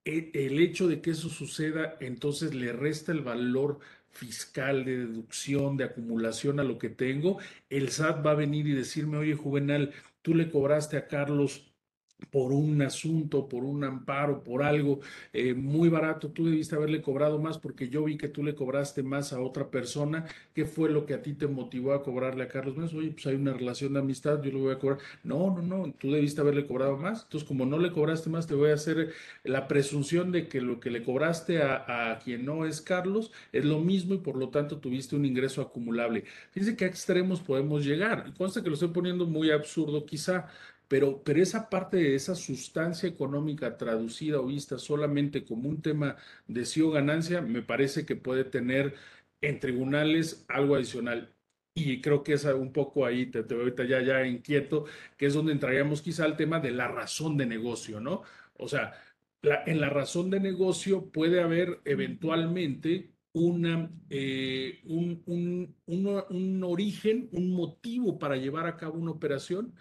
[0.05, 3.79] E, el hecho de que eso suceda, entonces le resta el valor
[4.11, 7.39] fiscal, de deducción, de acumulación a lo que tengo,
[7.69, 11.70] el SAT va a venir y decirme, oye, Juvenal, tú le cobraste a Carlos
[12.29, 14.99] por un asunto, por un amparo, por algo
[15.33, 19.03] eh, muy barato, tú debiste haberle cobrado más porque yo vi que tú le cobraste
[19.03, 20.25] más a otra persona.
[20.53, 22.93] ¿Qué fue lo que a ti te motivó a cobrarle a Carlos?
[22.93, 24.99] Oye, pues hay una relación de amistad, yo le voy a cobrar.
[25.23, 27.23] No, no, no, tú debiste haberle cobrado más.
[27.23, 30.79] Entonces, como no le cobraste más, te voy a hacer la presunción de que lo
[30.79, 34.49] que le cobraste a, a quien no es Carlos es lo mismo y por lo
[34.49, 36.23] tanto tuviste un ingreso acumulable.
[36.51, 38.25] Fíjense qué extremos podemos llegar.
[38.27, 40.47] Y consta que lo estoy poniendo muy absurdo quizá,
[40.91, 46.17] pero, pero esa parte de esa sustancia económica traducida o vista solamente como un tema
[46.47, 48.95] de sí o ganancia, me parece que puede tener
[49.39, 51.33] en tribunales algo adicional.
[51.73, 54.83] Y creo que es un poco ahí, te, veo ahorita ya, ya inquieto,
[55.17, 58.23] que es donde entraríamos quizá al tema de la razón de negocio, ¿no?
[58.57, 58.93] O sea,
[59.43, 67.51] en la razón de negocio puede haber eventualmente una, eh, un, un, un, origen, un
[67.51, 69.73] motivo para llevar a cabo una operación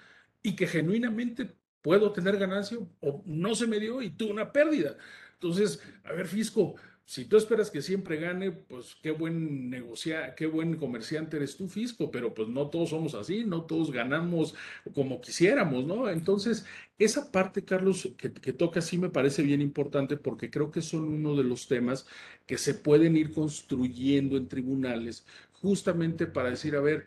[0.42, 1.50] y que genuinamente
[1.82, 4.96] puedo tener ganancia o no se me dio y tuve una pérdida.
[5.34, 6.76] Entonces, a ver, Fisco,
[7.10, 11.68] si tú esperas que siempre gane, pues qué buen negocia, qué buen comerciante eres tú,
[11.68, 14.54] Fisco, pero pues no todos somos así, no todos ganamos
[14.94, 16.08] como quisiéramos, ¿no?
[16.08, 16.66] Entonces,
[16.98, 21.02] esa parte, Carlos, que, que toca sí me parece bien importante porque creo que son
[21.04, 22.06] uno de los temas
[22.46, 27.06] que se pueden ir construyendo en tribunales justamente para decir, a ver,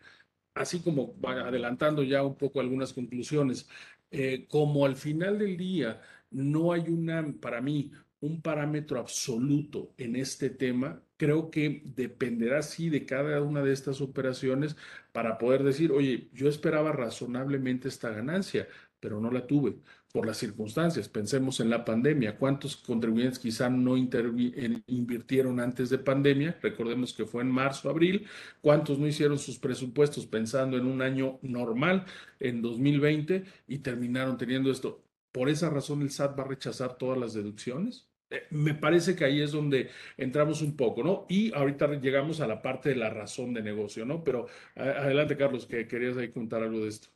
[0.54, 3.68] así como adelantando ya un poco algunas conclusiones,
[4.10, 10.16] eh, como al final del día no hay una, para mí, un parámetro absoluto en
[10.16, 14.76] este tema, creo que dependerá sí de cada una de estas operaciones
[15.12, 18.68] para poder decir, oye, yo esperaba razonablemente esta ganancia,
[19.00, 19.76] pero no la tuve
[20.14, 21.08] por las circunstancias.
[21.08, 22.38] Pensemos en la pandemia.
[22.38, 26.56] ¿Cuántos contribuyentes quizá no invirtieron antes de pandemia?
[26.62, 28.24] Recordemos que fue en marzo, abril.
[28.60, 32.04] ¿Cuántos no hicieron sus presupuestos pensando en un año normal,
[32.38, 35.02] en 2020, y terminaron teniendo esto?
[35.32, 38.08] Por esa razón el SAT va a rechazar todas las deducciones.
[38.30, 41.26] Eh, me parece que ahí es donde entramos un poco, ¿no?
[41.28, 44.22] Y ahorita llegamos a la parte de la razón de negocio, ¿no?
[44.22, 44.46] Pero
[44.76, 47.08] adelante, Carlos, que querías ahí contar algo de esto.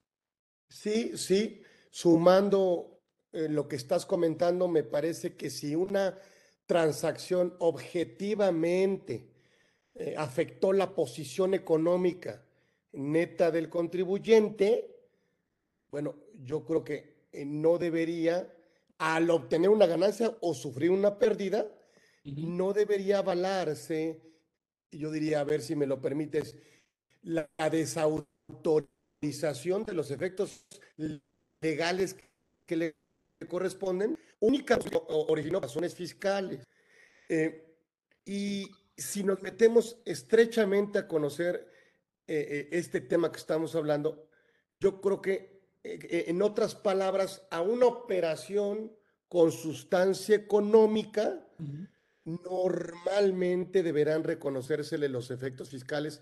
[0.69, 2.99] Sí, sí sumando
[3.33, 6.19] eh, lo que estás comentando, me parece que si una
[6.67, 9.31] transacción objetivamente
[9.95, 12.45] eh, afectó la posición económica
[12.93, 14.95] neta del contribuyente,
[15.91, 18.55] bueno, yo creo que eh, no debería,
[18.99, 21.67] al obtener una ganancia o sufrir una pérdida,
[22.25, 24.23] no debería avalarse,
[24.91, 26.57] yo diría, a ver si me lo permites,
[27.23, 30.67] la desautorización de los efectos
[31.61, 32.17] legales
[32.67, 32.95] que le
[33.49, 36.67] corresponden, únicamente originó razones fiscales.
[37.29, 37.65] Eh,
[38.25, 41.71] y si nos metemos estrechamente a conocer
[42.27, 44.29] eh, eh, este tema que estamos hablando,
[44.81, 48.93] yo creo que, en otras palabras, a una operación
[49.29, 51.45] con sustancia económica,
[52.25, 56.21] normalmente deberán reconocérsele los efectos fiscales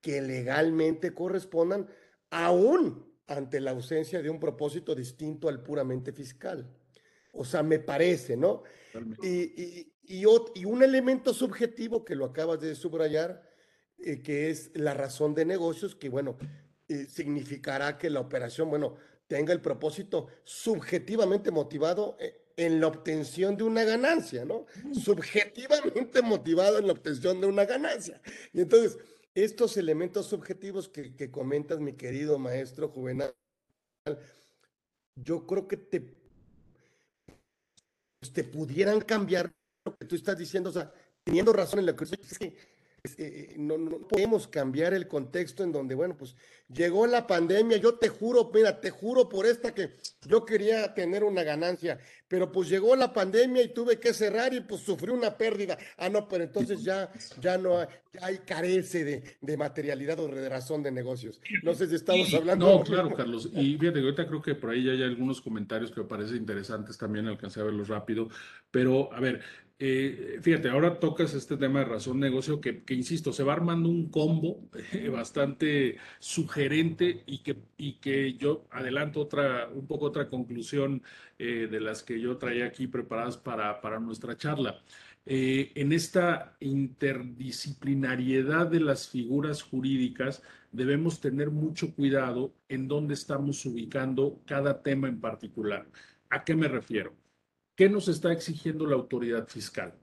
[0.00, 1.88] que legalmente correspondan,
[2.30, 6.68] aún ante la ausencia de un propósito distinto al puramente fiscal.
[7.32, 8.62] O sea, me parece, ¿no?
[9.22, 13.42] Y, y, un elemento subjetivo que lo acabas de subrayar,
[13.98, 16.38] eh, que es la razón de negocios, que bueno,
[16.88, 23.56] eh, significará que la operación, bueno, tenga el propósito subjetivamente motivado eh, en la obtención
[23.56, 24.66] de una ganancia, ¿no?
[24.92, 28.20] Subjetivamente motivado en la obtención de una ganancia.
[28.52, 28.96] Y entonces,
[29.36, 33.34] estos elementos subjetivos que, comentas, mi querido maestro Juvenal,
[35.14, 36.00] yo creo que te,
[38.18, 39.52] pues, te pudieran cambiar
[39.84, 40.90] lo que tú estás diciendo, o sea,
[41.22, 42.06] teniendo razón en lo que
[43.18, 46.36] eh, no, no, podemos cambiar el contexto en donde, bueno, pues
[46.68, 49.90] llegó la pandemia, yo te juro, mira, te juro por esta que
[50.22, 54.60] yo quería tener una ganancia, pero pues llegó la pandemia y tuve que cerrar y
[54.60, 55.78] pues sufrí una pérdida.
[55.96, 57.86] Ah, no, pero entonces ya, ya no hay,
[58.20, 61.40] hay carece de, de, materialidad o de razón de negocios.
[61.62, 62.66] No sé si estamos hablando.
[62.66, 63.48] No, claro, Carlos.
[63.52, 66.98] Y fíjate, ahorita creo que por ahí ya hay algunos comentarios que me parecen interesantes
[66.98, 68.28] también, alcancé a verlos rápido,
[68.70, 69.40] pero a ver,
[69.78, 73.90] Eh, fíjate, ahora tocas este tema de razón negocio que, que insisto, se va armando
[73.90, 80.30] un combo eh, bastante sugerente y que, y que yo adelanto otra, un poco otra
[80.30, 81.02] conclusión
[81.38, 84.82] eh, de las que yo traía aquí preparadas para, para nuestra charla.
[85.26, 94.40] en esta interdisciplinariedad de las figuras jurídicas, debemos tener mucho cuidado en dónde estamos ubicando
[94.46, 95.86] cada tema en particular.
[96.30, 97.25] ¿A qué me refiero?
[97.76, 99.94] ¿Qué nos está exigiendo la autoridad fiscal?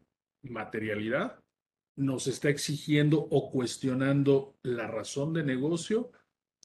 [0.44, 1.40] Materialidad.
[1.96, 6.12] ¿Nos está exigiendo o cuestionando la razón de negocio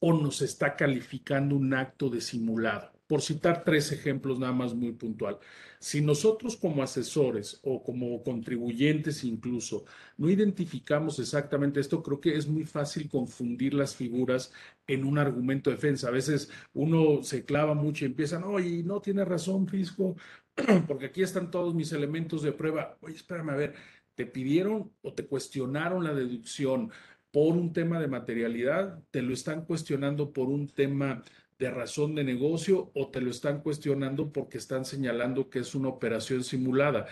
[0.02, 2.92] o nos está calificando un acto de simulado?
[3.06, 5.38] Por citar tres ejemplos nada más muy puntual.
[5.80, 9.86] Si nosotros como asesores o como contribuyentes incluso
[10.18, 14.52] no identificamos exactamente esto, creo que es muy fácil confundir las figuras
[14.86, 16.08] en un argumento de defensa.
[16.08, 20.16] A veces uno se clava mucho y empiezan, oye, no tiene razón, fisco,
[20.86, 22.96] porque aquí están todos mis elementos de prueba.
[23.00, 23.74] Oye, espérame a ver,
[24.14, 26.90] ¿te pidieron o te cuestionaron la deducción
[27.30, 29.02] por un tema de materialidad?
[29.10, 31.22] ¿Te lo están cuestionando por un tema
[31.58, 35.88] de razón de negocio o te lo están cuestionando porque están señalando que es una
[35.88, 37.06] operación simulada?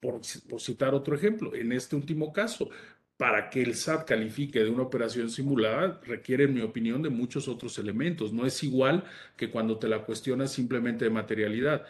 [0.00, 2.68] Por, citar otro ejemplo, en este último caso,
[3.16, 7.48] para que el SAT califique de una operación simulada requiere, en mi opinión, de muchos
[7.48, 8.32] otros elementos.
[8.32, 9.04] No es igual
[9.36, 11.86] que cuando te la cuestionas simplemente de materialidad.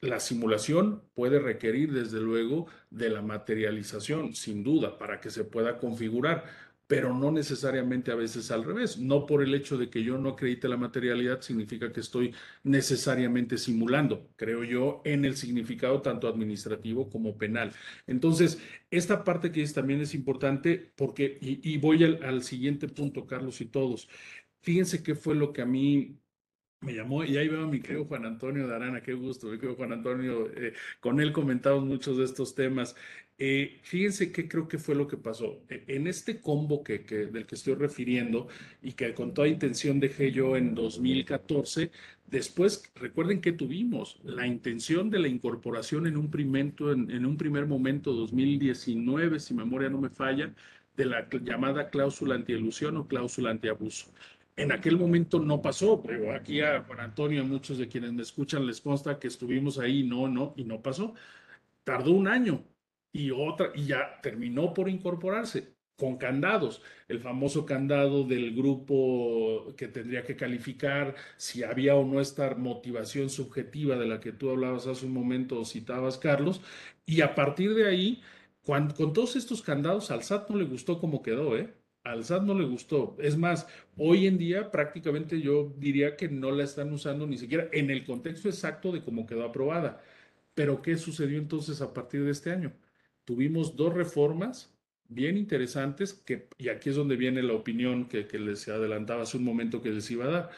[0.00, 5.78] La simulación puede requerir, desde luego, de la materialización, sin duda, para que se pueda
[5.78, 6.44] configurar,
[6.86, 8.98] pero no necesariamente a veces al revés.
[8.98, 12.32] No por el hecho de que yo no acredite la materialidad significa que estoy
[12.62, 17.72] necesariamente simulando, creo yo, en el significado tanto administrativo como penal.
[18.06, 18.58] Entonces,
[18.90, 23.60] esta parte que es, también es importante porque, y, voy al, al siguiente punto, Carlos
[23.60, 24.08] y todos,
[24.62, 26.18] fíjense qué fue lo que a mí
[26.80, 29.56] me llamó y ahí veo a mi querido Juan Antonio de Arana, qué gusto, mi
[29.56, 32.94] querido Juan Antonio, eh, con él comentamos muchos de estos temas.
[33.40, 35.62] Eh, fíjense qué creo que fue lo que pasó.
[35.68, 38.48] E, en este combo que, que, del que estoy refiriendo
[38.82, 41.90] y que con toda intención dejé yo en 2014,
[42.26, 47.36] después recuerden que tuvimos la intención de la incorporación en un, primer, en, en un
[47.36, 50.54] primer momento, 2019, si memoria no me falla,
[50.96, 54.12] de la llamada cláusula antielusión o cláusula antiabuso.
[54.58, 58.22] En aquel momento no pasó, pero aquí a Juan Antonio, a muchos de quienes me
[58.22, 61.14] escuchan les consta que estuvimos ahí, no, no, y no pasó.
[61.84, 62.64] Tardó un año
[63.12, 69.88] y otra, y ya terminó por incorporarse con candados, el famoso candado del grupo que
[69.88, 74.86] tendría que calificar si había o no esta motivación subjetiva de la que tú hablabas
[74.88, 76.62] hace un momento o citabas, Carlos,
[77.06, 78.22] y a partir de ahí,
[78.64, 81.77] con todos estos candados, al SAT no le gustó cómo quedó, ¿eh?
[82.08, 83.16] Al SAT no le gustó.
[83.20, 83.66] Es más,
[83.96, 88.04] hoy en día prácticamente yo diría que no la están usando ni siquiera en el
[88.04, 90.02] contexto exacto de cómo quedó aprobada.
[90.54, 92.72] Pero ¿qué sucedió entonces a partir de este año?
[93.24, 94.74] Tuvimos dos reformas
[95.08, 99.36] bien interesantes, que, y aquí es donde viene la opinión que, que les adelantaba hace
[99.36, 100.50] un momento que les iba a dar.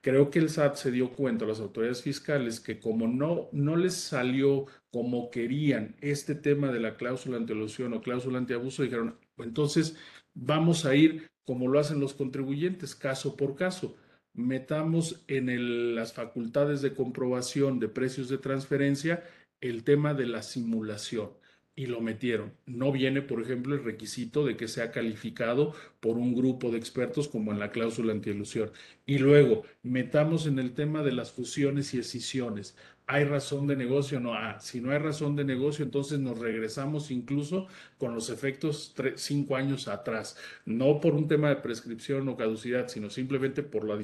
[0.00, 3.94] Creo que el SAT se dio cuenta, las autoridades fiscales, que como no, no les
[3.94, 9.96] salió como querían este tema de la cláusula antielusión o cláusula antiabuso, dijeron, entonces
[10.36, 13.96] vamos a ir como lo hacen los contribuyentes, caso por caso.
[14.34, 19.24] Metamos en las facultades de comprobación de precios de transferencia
[19.60, 21.30] el tema de la simulación
[21.74, 22.54] y lo metieron.
[22.66, 27.28] No viene, por ejemplo, el requisito de que sea calificado por un grupo de expertos
[27.28, 28.72] como en la cláusula antielusión.
[29.04, 32.76] Y luego, metamos en el tema de las fusiones y escisiones.
[33.08, 34.18] ¿Hay razón de negocio?
[34.18, 34.34] No.
[34.34, 39.54] Ah, si no hay razón de negocio, entonces nos regresamos incluso con los efectos cinco
[39.54, 40.36] años atrás.
[40.64, 43.96] No por un tema de prescripción o caducidad, sino simplemente por la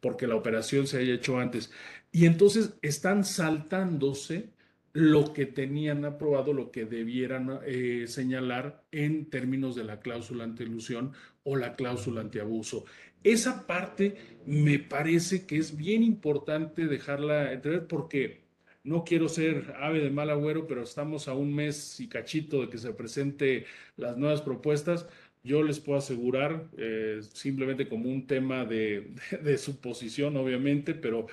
[0.00, 1.72] porque la operación se haya hecho antes.
[2.12, 4.50] Y entonces están saltándose
[4.92, 11.12] lo que tenían aprobado, lo que debieran eh, señalar en términos de la cláusula antielusión
[11.44, 12.84] o la cláusula antiabuso.
[13.24, 18.44] Esa parte me parece que es bien importante dejarla entrever porque
[18.84, 22.68] no quiero ser ave de mal agüero, pero estamos a un mes y cachito de
[22.68, 23.64] que se presente
[23.96, 25.08] las nuevas propuestas.
[25.42, 31.26] Yo les puedo asegurar, eh, simplemente como un tema de, de, suposición, obviamente, pero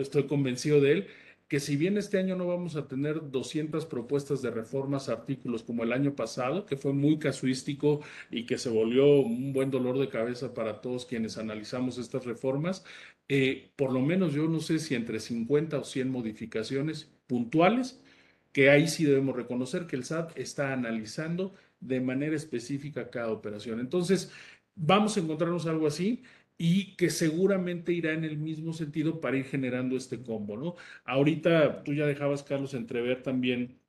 [0.00, 1.06] estoy convencido de él,
[1.48, 5.84] que si bien este año no vamos a tener 200 propuestas de reformas, artículos como
[5.84, 10.08] el año pasado, que fue muy casuístico y que se volvió un buen dolor de
[10.08, 12.84] cabeza para todos quienes analizamos estas reformas,
[13.28, 18.00] eh, por lo menos yo no sé si entre 50 o 100 modificaciones puntuales,
[18.52, 23.80] que ahí sí debemos reconocer que el SAT está analizando de manera específica cada operación.
[23.80, 24.32] Entonces,
[24.74, 26.22] vamos a encontrarnos algo así
[26.58, 30.74] y que seguramente irá en el mismo sentido para ir generando este combo, ¿no?
[31.04, 33.80] Ahorita tú ya dejabas, Carlos, entrever también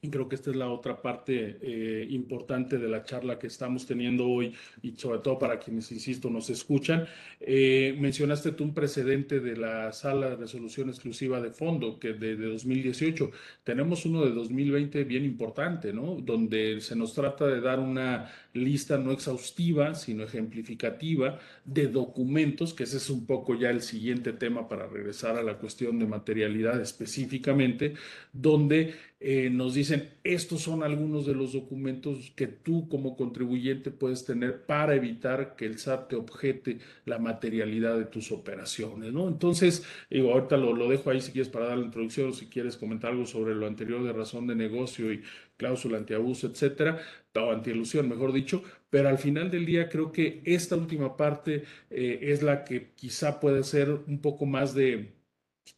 [0.00, 3.84] Y creo que esta es la otra parte eh, importante de la charla que estamos
[3.84, 7.08] teniendo hoy y sobre todo para quienes, insisto, nos escuchan.
[7.40, 12.36] Eh, mencionaste tú un precedente de la sala de resolución exclusiva de fondo que de,
[12.36, 13.32] de 2018.
[13.64, 16.14] Tenemos uno de 2020 bien importante, ¿no?
[16.20, 22.84] Donde se nos trata de dar una lista no exhaustiva, sino ejemplificativa de documentos, que
[22.84, 26.80] ese es un poco ya el siguiente tema para regresar a la cuestión de materialidad
[26.80, 27.94] específicamente,
[28.32, 34.24] donde eh, nos dicen, estos son algunos de los documentos que tú como contribuyente puedes
[34.24, 39.26] tener para evitar que el SAT te objete la materialidad de tus operaciones, ¿no?
[39.26, 42.76] Entonces, digo, ahorita lo, dejo ahí si quieres para dar la introducción o si quieres
[42.76, 45.22] comentar algo sobre lo anterior de razón de negocio y
[45.56, 47.00] cláusula antiabuso, etcétera,
[47.34, 52.18] o antielusión, mejor dicho, pero al final del día creo que esta última parte eh,
[52.22, 55.12] es la que quizá puede ser un poco más de,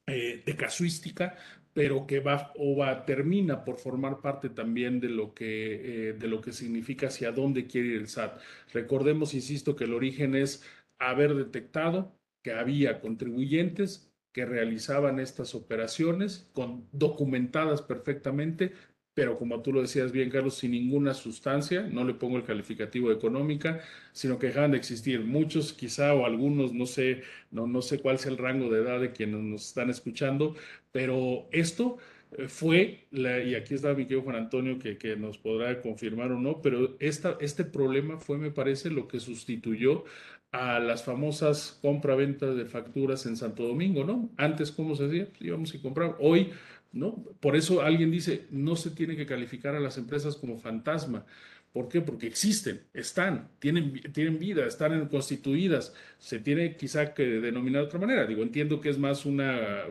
[0.07, 1.37] eh, de casuística,
[1.73, 6.29] pero que va o va, termina por formar parte también de lo, que, eh, de
[6.29, 8.41] lo que significa hacia dónde quiere ir el SAT.
[8.73, 10.63] Recordemos, insisto, que el origen es
[10.99, 18.73] haber detectado que había contribuyentes que realizaban estas operaciones con, documentadas perfectamente,
[19.21, 23.13] pero como tú lo decías bien, Carlos, sin ninguna sustancia, no le pongo el calificativo
[23.13, 23.83] económica,
[24.15, 25.21] sino que dejaban de existir.
[25.21, 28.99] Muchos quizá o algunos, no sé, no, no sé cuál sea el rango de edad
[28.99, 30.57] de quienes nos están escuchando,
[30.91, 31.99] pero esto
[32.39, 36.41] eh, fue, y aquí está mi querido Juan Antonio que, que nos podrá confirmar o
[36.41, 40.05] no, pero esta, este problema fue, me parece, lo que sustituyó
[40.51, 44.31] a las famosas compra-venta de facturas en Santo Domingo, ¿no?
[44.39, 45.07] Antes, ¿cómo se?
[45.09, 46.17] Pues íbamos y comprar.
[46.21, 46.53] Hoy
[46.93, 47.25] ¿no?
[47.41, 51.25] Por eso alguien dice, no se tiene que calificar a las empresas como fantasma.
[51.73, 52.01] ¿Por qué?
[52.01, 55.95] Porque existen, están, tienen, tienen vida, están constituidas.
[56.19, 58.27] Se tiene quizá que denominar de otra manera.
[58.27, 59.41] Digo, entiendo que es más un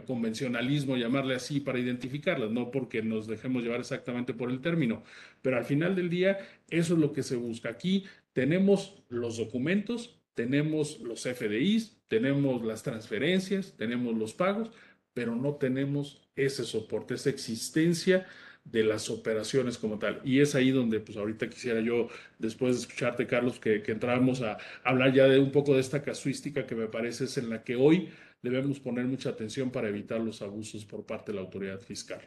[0.06, 5.04] convencionalismo llamarle así para identificarlas, no porque nos dejemos llevar exactamente por el término.
[5.42, 6.40] Pero al final del día,
[6.70, 7.70] eso es lo que se busca.
[7.70, 14.72] Aquí tenemos los documentos, tenemos los FDIs, tenemos las transferencias, tenemos los pagos,
[15.20, 18.26] pero no tenemos ese soporte, esa existencia
[18.64, 20.22] de las operaciones como tal.
[20.24, 22.08] Y es ahí donde, pues ahorita quisiera yo,
[22.38, 26.02] después de escucharte, Carlos, que, que entráramos a hablar ya de un poco de esta
[26.04, 28.08] casuística que me parece es en la que hoy
[28.42, 32.22] debemos poner mucha atención para evitar los abusos por parte de la autoridad fiscal.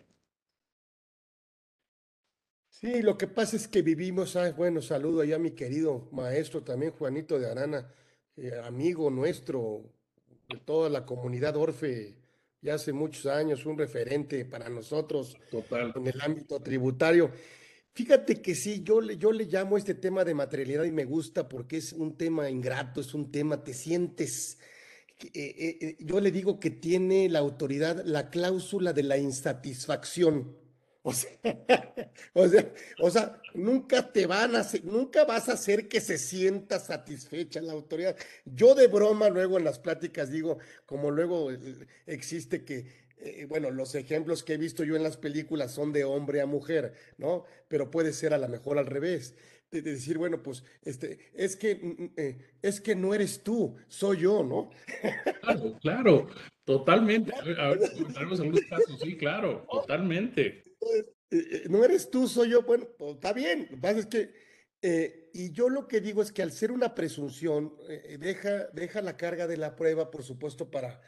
[2.69, 6.63] Sí, lo que pasa es que vivimos, ah, bueno, saludo allá a mi querido maestro
[6.63, 7.91] también, Juanito de Arana,
[8.37, 9.83] eh, amigo nuestro,
[10.51, 12.22] de toda la comunidad Orfe
[12.63, 17.31] ya hace muchos años, un referente para nosotros en el ámbito tributario.
[17.93, 21.49] Fíjate que sí, yo le, yo le llamo este tema de materialidad y me gusta
[21.49, 24.59] porque es un tema ingrato, es un tema, te sientes,
[25.21, 30.62] eh, eh, eh, yo le digo que tiene la autoridad la cláusula de la insatisfacción.
[31.05, 31.31] O sea,
[32.35, 36.17] o sea, o sea, nunca te van a hacer, nunca vas a hacer que se
[36.17, 38.17] sienta satisfecha la autoridad.
[38.45, 41.59] Yo de broma luego en las pláticas digo, como luego eh,
[42.07, 42.87] existe que,
[43.19, 46.47] eh, bueno, los ejemplos que he visto yo en las películas son de hombre a
[46.47, 47.45] mujer, ¿no?
[47.67, 49.35] Pero puede ser a lo mejor al revés.
[49.73, 53.75] De, decir, bueno, pues, este, es que, mm, mm, eh, es que no eres tú,
[53.89, 54.71] soy yo, ¿no?
[55.41, 56.29] Claro, claro,
[56.65, 57.33] totalmente.
[57.59, 57.81] A ver,
[58.19, 60.63] algunos casos, sí, claro, totalmente.
[60.83, 62.63] Eh, eh, no eres tú, soy yo.
[62.63, 63.69] Bueno, pues, está bien.
[63.71, 64.33] Lo que pasa es que,
[64.83, 67.77] eh, y yo lo que digo es que al ser una presunción,
[68.19, 71.01] deja, deja la carga de la prueba, por supuesto, para,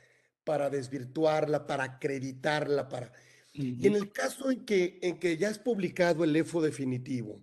[0.44, 3.12] para desvirtuarla, para acreditarla, para...
[3.52, 7.40] Y en el caso en que, en que ya es publicado el EFO definitivo,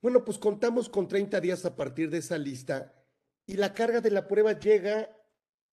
[0.00, 2.92] bueno, pues contamos con 30 días a partir de esa lista
[3.46, 5.16] y la carga de la prueba llega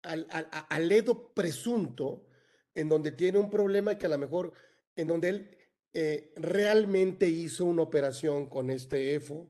[0.03, 2.27] al, al, al EDO presunto,
[2.75, 4.53] en donde tiene un problema que a lo mejor,
[4.95, 5.58] en donde él
[5.93, 9.47] eh, realmente hizo una operación con este EFO,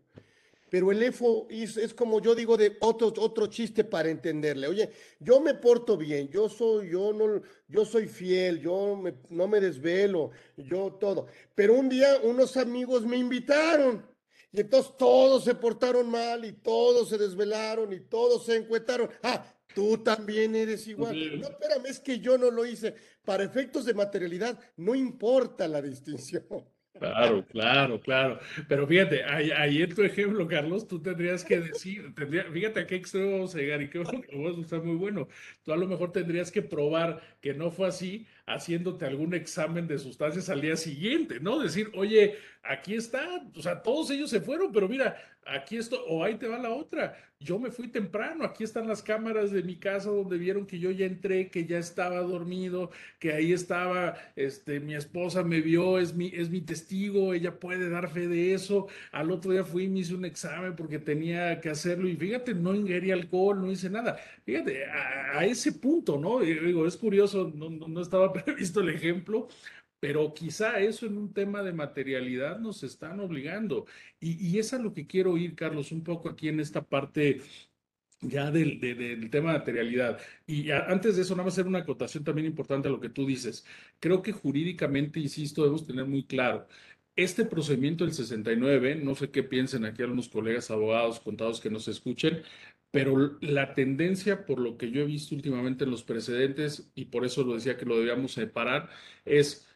[0.69, 4.67] pero el EFO es, como yo digo de otro, otro chiste para entenderle.
[4.67, 9.59] Oye, yo me porto bien, yo soy, yo no, yo soy fiel, yo no me
[9.59, 11.27] desvelo, yo todo.
[11.55, 14.05] Pero un día unos amigos me invitaron
[14.51, 19.09] y entonces todos se portaron mal y todos se desvelaron y todos se encuetaron.
[19.23, 21.39] Ah, tú también eres igual.
[21.39, 22.95] No, espérame, es que yo no lo hice.
[23.25, 26.45] Para efectos de materialidad, no importa la distinción.
[26.99, 28.39] Claro, claro, claro.
[28.67, 32.95] Pero fíjate, ahí, en tu ejemplo, Carlos, tú tendrías que decir, tendría, fíjate a qué
[32.95, 35.27] extremo vamos a llegar y qué bueno que vos está muy bueno.
[35.63, 39.99] Tú a lo mejor tendrías que probar que no fue así haciéndote algún examen de
[39.99, 41.59] sustancias al día siguiente, ¿no?
[41.59, 46.23] Decir, oye, aquí está, o sea, todos ellos se fueron, pero mira, aquí esto, o
[46.23, 47.15] ahí te va la otra.
[47.41, 50.91] Yo me fui temprano, aquí están las cámaras de mi casa donde vieron que yo
[50.91, 56.13] ya entré, que ya estaba dormido, que ahí estaba, este, mi esposa me vio, es
[56.13, 58.87] mi, es mi testigo, ella puede dar fe de eso.
[59.13, 62.53] Al otro día fui y me hice un examen porque tenía que hacerlo y fíjate,
[62.53, 64.17] no ingerí alcohol, no hice nada.
[64.43, 66.39] Fíjate, a, ese punto, ¿no?
[66.41, 69.47] digo, es curioso, no, no estaba previsto el ejemplo,
[69.99, 73.85] pero quizá eso en un tema de materialidad nos están obligando.
[74.19, 77.41] Y, es a lo que quiero ir, Carlos, un poco aquí en esta parte
[78.21, 80.19] ya del, del, tema de materialidad.
[80.45, 83.25] Y antes de eso, nada más hacer una acotación también importante a lo que tú
[83.25, 83.65] dices.
[83.99, 86.67] Creo que jurídicamente, insisto, debemos tener muy claro.
[87.15, 91.87] Este procedimiento del 69, no sé qué piensen aquí algunos colegas abogados, contados que nos
[91.89, 92.43] escuchen,
[92.91, 97.25] pero la tendencia, por lo que yo he visto últimamente en los precedentes, y por
[97.25, 98.89] eso lo decía que lo debíamos separar,
[99.25, 99.67] es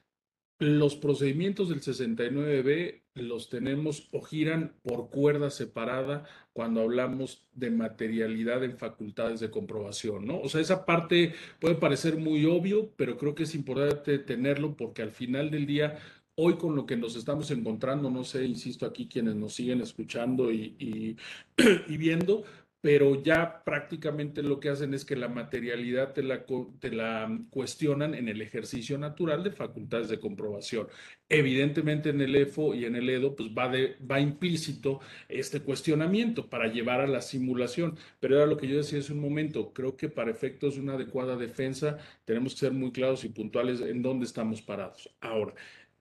[0.59, 8.63] los procedimientos del 69B los tenemos o giran por cuerda separada cuando hablamos de materialidad
[8.63, 10.39] en facultades de comprobación, ¿no?
[10.39, 15.03] O sea, esa parte puede parecer muy obvio, pero creo que es importante tenerlo porque
[15.03, 15.99] al final del día
[16.35, 20.51] hoy con lo que nos estamos encontrando, no sé, insisto aquí quienes nos siguen escuchando
[20.51, 21.17] y, y,
[21.87, 22.43] y, viendo,
[22.83, 26.43] pero ya prácticamente lo que hacen es que la materialidad te la,
[26.91, 30.89] la cuestionan en el ejercicio natural de facultades de comprobación.
[31.29, 36.49] Evidentemente en el EFO y en el EDO pues va, de, va implícito este cuestionamiento
[36.49, 39.95] para llevar a la simulación, pero era lo que yo decía hace un momento, creo
[39.95, 44.01] que para efectos de una adecuada defensa tenemos que ser muy claros y puntuales en
[44.01, 45.09] dónde estamos parados.
[45.21, 45.53] Ahora,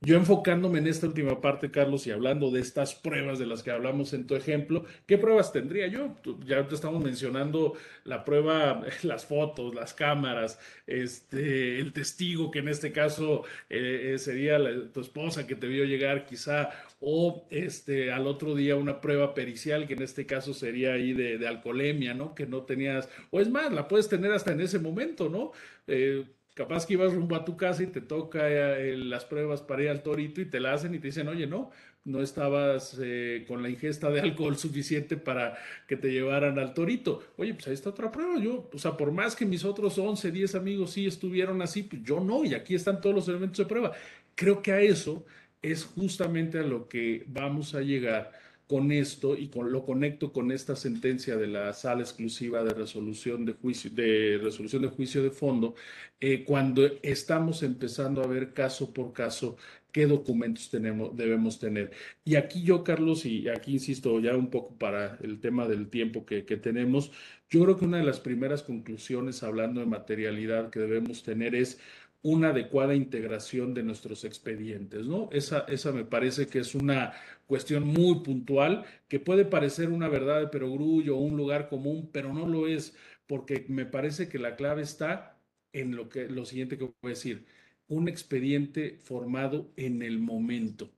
[0.05, 3.71] yo enfocándome en esta última parte, Carlos, y hablando de estas pruebas de las que
[3.71, 6.17] hablamos en tu ejemplo, ¿qué pruebas tendría yo?
[6.45, 12.69] Ya te estamos mencionando la prueba, las fotos, las cámaras, este, el testigo, que en
[12.69, 14.59] este caso eh, eh, sería
[14.93, 19.87] tu esposa que te vio llegar quizá, o este, al otro día una prueba pericial,
[19.87, 22.35] que en este caso sería ahí de, de alcoholemia, ¿no?
[22.35, 25.53] Que no tenías, o es más, la puedes tener hasta en ese momento, ¿no?
[25.87, 26.25] Eh,
[26.55, 29.89] capaz que ibas rumbo a tu casa y te toca eh, las pruebas para ir
[29.89, 31.71] al torito y te la hacen y te dicen, oye, no,
[32.05, 37.23] no estabas eh, con la ingesta de alcohol suficiente para que te llevaran al torito.
[37.37, 38.39] Oye, pues ahí está otra prueba.
[38.39, 42.03] Yo, o sea, por más que mis otros 11, 10 amigos sí estuvieron así, pues
[42.03, 43.93] yo no, y aquí están todos los elementos de prueba.
[44.35, 45.25] Creo que a eso
[45.63, 48.33] es justamente a lo que vamos a llegar
[48.73, 53.45] con esto y con, lo conecto con esta sentencia de la sala exclusiva de resolución
[53.45, 55.75] de juicio de resolución de juicio de fondo
[56.18, 59.59] eh, cuando estamos empezando a ver caso por caso
[59.93, 61.91] qué documentos tenemos debemos tener.
[62.25, 66.25] Y aquí yo Carlos y aquí insisto ya un poco para el tema del tiempo
[66.25, 67.12] que, que tenemos
[67.51, 71.79] yo creo que una de las primeras conclusiones hablando de materialidad que debemos tener es
[72.23, 75.29] una adecuada integración de nuestros expedientes, ¿no?
[75.33, 77.12] Esa, esa me parece que es una
[77.47, 82.33] cuestión muy puntual que puede parecer una verdad de perogrullo o un lugar común, pero
[82.33, 82.97] no lo es,
[83.27, 85.39] porque me parece que la clave está
[85.73, 87.47] en lo, que, lo siguiente que voy a decir,
[87.89, 90.91] un expediente formado en el momento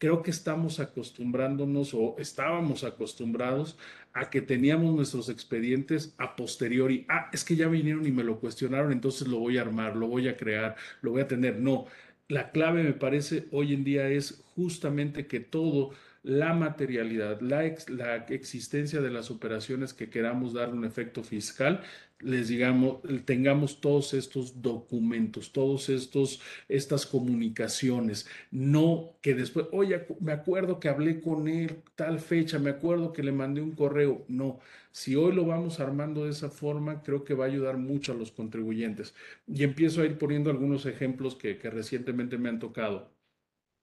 [0.00, 3.76] creo que estamos acostumbrándonos o estábamos acostumbrados
[4.14, 7.04] a que teníamos nuestros expedientes a posteriori.
[7.08, 10.08] Ah, es que ya vinieron y me lo cuestionaron, entonces lo voy a armar, lo
[10.08, 11.60] voy a crear, lo voy a tener.
[11.60, 11.84] No,
[12.28, 15.90] la clave me parece hoy en día es justamente que todo
[16.22, 21.82] la materialidad, la, la, existencia de las operaciones que queramos dar un efecto fiscal,
[22.20, 30.32] les digamos, tengamos todos estos documentos, todos estos, estas comunicaciones, no que después, oye, me
[30.32, 34.60] acuerdo que hablé con él tal fecha, me acuerdo que le mandé un correo, no,
[34.92, 38.16] si hoy lo vamos armando de esa forma, creo que va a ayudar mucho a
[38.16, 39.14] los contribuyentes.
[39.46, 43.12] Y empiezo a ir poniendo algunos ejemplos que, recientemente me han tocado.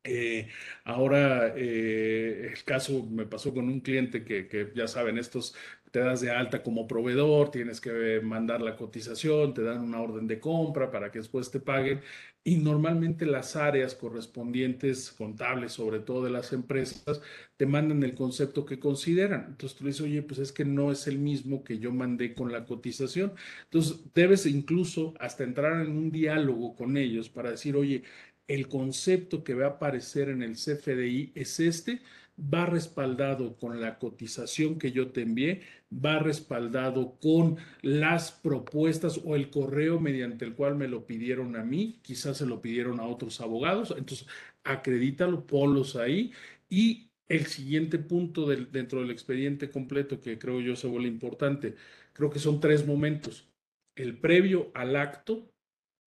[0.04, 0.50] Eh,
[0.86, 5.56] ahora, eh, el caso me pasó con un cliente que, ya saben, estos
[5.92, 10.28] te das de alta como proveedor, tienes que mandar la cotización, te dan una orden
[10.28, 12.02] de compra para que después te paguen.
[12.44, 17.22] Y normalmente las áreas correspondientes, contables sobre todo de las empresas,
[17.58, 19.48] te mandan el concepto que consideran.
[19.50, 22.52] Entonces tú dices, oye, pues es que no es el mismo que yo mandé con
[22.52, 23.34] la cotización.
[23.66, 28.04] Entonces debes incluso hasta entrar en un diálogo con ellos para decir, oye,
[28.48, 32.02] el concepto que va a aparecer en el CFDI es este,
[32.40, 35.62] va respaldado con la cotización que yo te envié,
[35.94, 41.64] va respaldado con las propuestas o el correo mediante el cual me lo pidieron a
[41.64, 44.28] mí, quizás se lo pidieron a otros abogados, entonces
[44.64, 46.32] acredítalo, ponlos ahí
[46.70, 51.76] y el siguiente punto dentro del expediente completo que creo yo se vuelve importante,
[52.14, 53.48] creo que son tres momentos.
[53.96, 55.50] El previo al acto,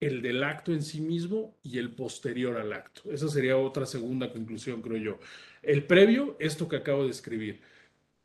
[0.00, 3.12] el del acto en sí mismo y el posterior al acto.
[3.12, 5.18] Esa sería otra segunda conclusión, creo yo.
[5.62, 7.60] El previo, esto que acabo de escribir.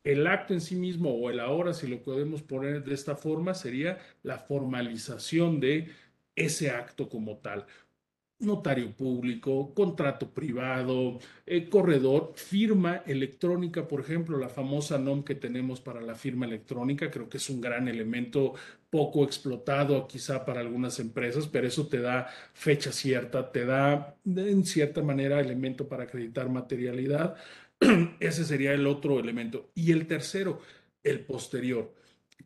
[0.02, 3.54] El acto en sí mismo o el ahora, si lo podemos poner de esta forma,
[3.54, 5.90] sería la formalización de
[6.34, 7.66] ese acto como tal
[8.38, 15.80] notario público, contrato privado, eh, corredor, firma electrónica, por ejemplo, la famosa NOM que tenemos
[15.80, 18.54] para la firma electrónica, creo que es un gran elemento
[18.96, 24.64] poco explotado quizá para algunas empresas, pero eso te da fecha cierta, te da en
[24.64, 27.36] cierta manera elemento para acreditar materialidad.
[28.20, 29.70] Ese sería el otro elemento.
[29.74, 30.60] Y el tercero,
[31.02, 31.92] el posterior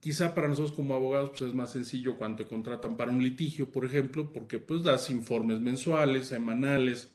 [0.01, 3.71] Quizá para nosotros como abogados pues es más sencillo cuando te contratan para un litigio,
[3.71, 7.15] por ejemplo, porque pues das informes mensuales, semanales,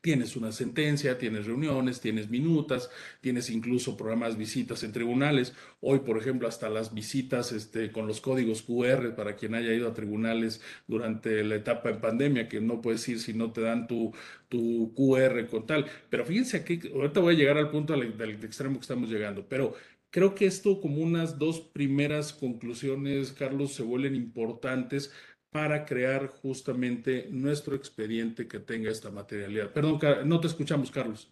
[0.00, 5.54] Tienes una sentencia, tienes reuniones, tienes minutas, tienes incluso programas visitas en tribunales.
[5.80, 9.88] Hoy, por ejemplo, hasta las visitas este, con los códigos QR para quien haya ido
[9.88, 13.86] a tribunales durante la etapa en pandemia, que no puedes ir si no te dan
[13.86, 14.12] tu,
[14.48, 15.86] tu QR con tal.
[16.08, 19.46] Pero fíjense aquí, ahorita voy a llegar al punto del, del extremo que estamos llegando,
[19.48, 19.74] pero
[20.12, 25.12] Creo que esto como unas dos primeras conclusiones, Carlos, se vuelven importantes
[25.50, 29.72] para crear justamente nuestro expediente que tenga esta materialidad.
[29.72, 31.30] Perdón, no te escuchamos, Carlos.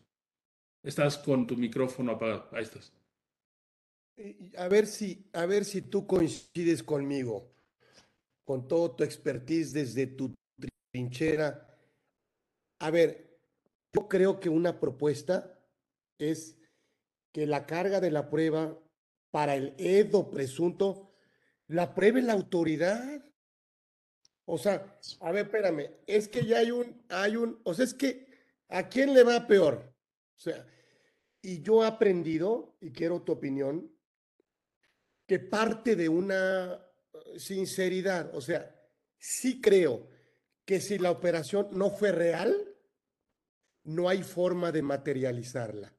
[0.82, 2.48] Estás con tu micrófono apagado.
[2.52, 2.92] Ahí estás.
[4.56, 7.52] A ver si, a ver si tú coincides conmigo,
[8.44, 10.34] con todo tu expertise desde tu
[10.92, 11.78] trinchera.
[12.80, 13.38] A ver,
[13.94, 15.60] yo creo que una propuesta
[16.18, 16.56] es
[17.32, 18.76] que la carga de la prueba
[19.30, 21.12] para el edo presunto
[21.68, 23.22] la pruebe la autoridad.
[24.50, 27.92] O sea, a ver, espérame, es que ya hay un, hay un, o sea, es
[27.92, 28.26] que
[28.70, 29.92] ¿a quién le va peor?
[30.38, 30.66] O sea,
[31.42, 33.92] y yo he aprendido, y quiero tu opinión,
[35.26, 36.82] que parte de una
[37.36, 38.74] sinceridad, o sea,
[39.18, 40.08] sí creo
[40.64, 42.74] que si la operación no fue real,
[43.84, 45.92] no hay forma de materializarla.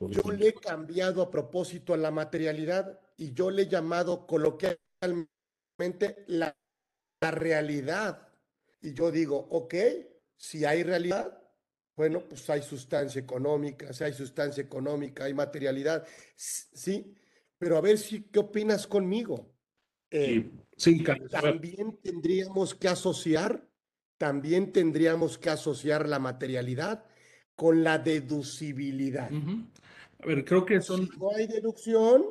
[0.00, 6.24] Yo le he cambiado a propósito a la materialidad y yo le he llamado coloquialmente
[6.26, 6.56] la,
[7.26, 8.28] la realidad.
[8.80, 9.74] Y yo digo, ok,
[10.36, 11.42] si hay realidad,
[11.96, 16.06] bueno, pues hay sustancia económica, si hay sustancia económica, hay materialidad,
[16.36, 17.14] sí,
[17.58, 19.50] pero a ver si, ¿qué opinas conmigo?
[20.10, 23.66] Eh, sí, también tendríamos que asociar,
[24.18, 27.04] también tendríamos que asociar la materialidad
[27.54, 29.30] con la deducibilidad.
[30.20, 31.08] A ver, creo que son...
[31.08, 32.22] Si no hay deducción,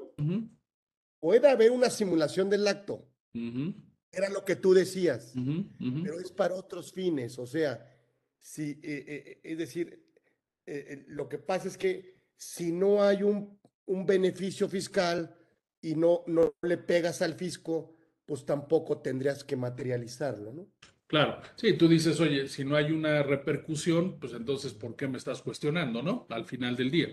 [1.20, 3.04] puede haber una simulación del acto.
[4.16, 5.34] Era lo que tú decías,
[6.04, 7.38] pero es para otros fines.
[7.38, 7.86] O sea,
[8.40, 10.06] si, eh, eh, es decir,
[10.66, 15.36] eh, lo que pasa es que si no hay un, un beneficio fiscal
[15.82, 17.96] y no, no le pegas al fisco,
[18.26, 20.68] pues tampoco tendrías que materializarlo, ¿no?
[21.08, 25.20] Claro, sí, tú dices, oye, si no hay una repercusión, pues entonces, ¿por qué me
[25.20, 26.26] estás cuestionando, no?
[26.30, 27.10] Al final del día.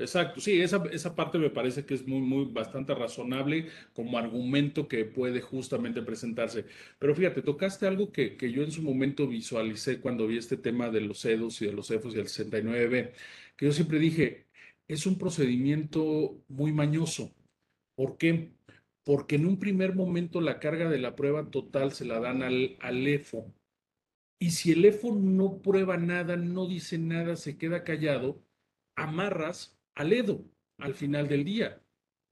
[0.00, 4.88] Exacto, sí, esa, esa parte me parece que es muy, muy, bastante razonable como argumento
[4.88, 6.64] que puede justamente presentarse.
[6.98, 10.88] Pero fíjate, tocaste algo que, que yo en su momento visualicé cuando vi este tema
[10.90, 13.12] de los EDOS y de los EFOS y el 69B,
[13.56, 14.46] que yo siempre dije,
[14.88, 17.32] es un procedimiento muy mañoso.
[17.94, 18.52] ¿Por qué?
[19.04, 22.76] Porque en un primer momento la carga de la prueba total se la dan al,
[22.80, 23.52] al EFO.
[24.38, 28.42] Y si el EFO no prueba nada, no dice nada, se queda callado,
[28.96, 30.44] amarras al Edo
[30.78, 31.82] al final del día.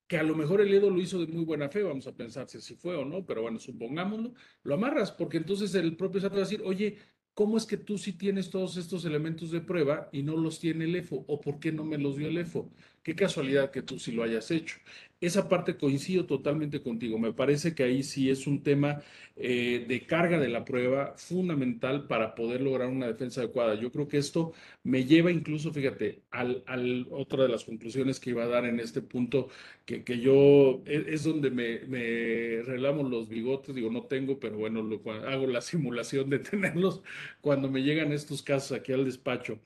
[0.06, 2.48] Que a lo mejor el Edo lo hizo de muy buena fe, vamos a pensar
[2.48, 4.32] si fue o no, pero bueno, supongámoslo,
[4.62, 6.96] lo amarras, porque entonces el propio SAT va a decir, oye,
[7.34, 10.86] ¿cómo es que tú sí tienes todos estos elementos de prueba y no los tiene
[10.86, 11.24] el EFO?
[11.28, 12.72] ¿O por qué no me los dio el EFO?
[13.08, 14.76] Qué casualidad que tú sí lo hayas hecho.
[15.18, 17.18] Esa parte coincido totalmente contigo.
[17.18, 19.00] Me parece que ahí sí es un tema
[19.34, 23.76] eh, de carga de la prueba fundamental para poder lograr una defensa adecuada.
[23.76, 24.52] Yo creo que esto
[24.82, 29.00] me lleva incluso, fíjate, al, otra de las conclusiones que iba a dar en este
[29.00, 29.48] punto,
[29.86, 34.58] que, que yo e, es, donde me, me relamo los bigotes, digo, no tengo, pero
[34.58, 34.80] bueno,
[35.26, 37.02] hago la simulación de tenerlos
[37.40, 39.60] cuando me llegan estos casos aquí al despacho.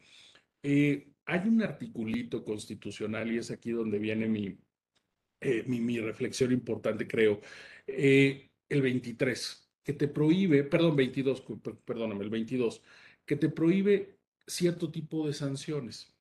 [0.62, 4.58] Eh, hay un articulito constitucional y es aquí donde viene mi,
[5.40, 7.40] eh, mi, reflexión importante, creo.
[7.86, 11.42] Eh, el 23, que te prohíbe, perdón, 22,
[11.84, 12.82] perdóname, el 22,
[13.26, 16.14] que te prohíbe cierto tipo de sanciones.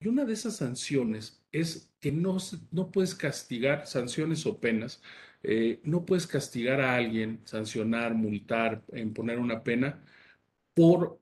[0.00, 2.38] Y una de esas sanciones es que no,
[2.70, 5.02] no puedes castigar sanciones o penas,
[5.42, 10.02] eh, no puedes castigar a alguien, sancionar, multar, imponer una pena
[10.74, 11.20] por,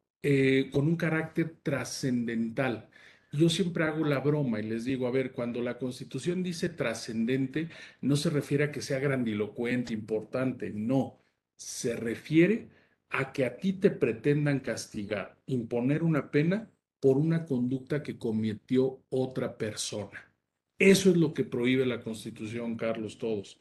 [0.72, 2.88] con un carácter trascendental.
[3.32, 7.68] Yo siempre hago la broma y les digo, a ver, cuando la constitución dice trascendente,
[8.00, 11.18] no se refiere a que sea grandilocuente, importante, no,
[11.56, 12.68] se refiere
[13.10, 16.70] a que a ti te pretendan castigar, imponer una pena
[17.00, 20.32] por una conducta que cometió otra persona.
[20.78, 23.58] Eso es lo que prohíbe la Constitución, Carlos, todos.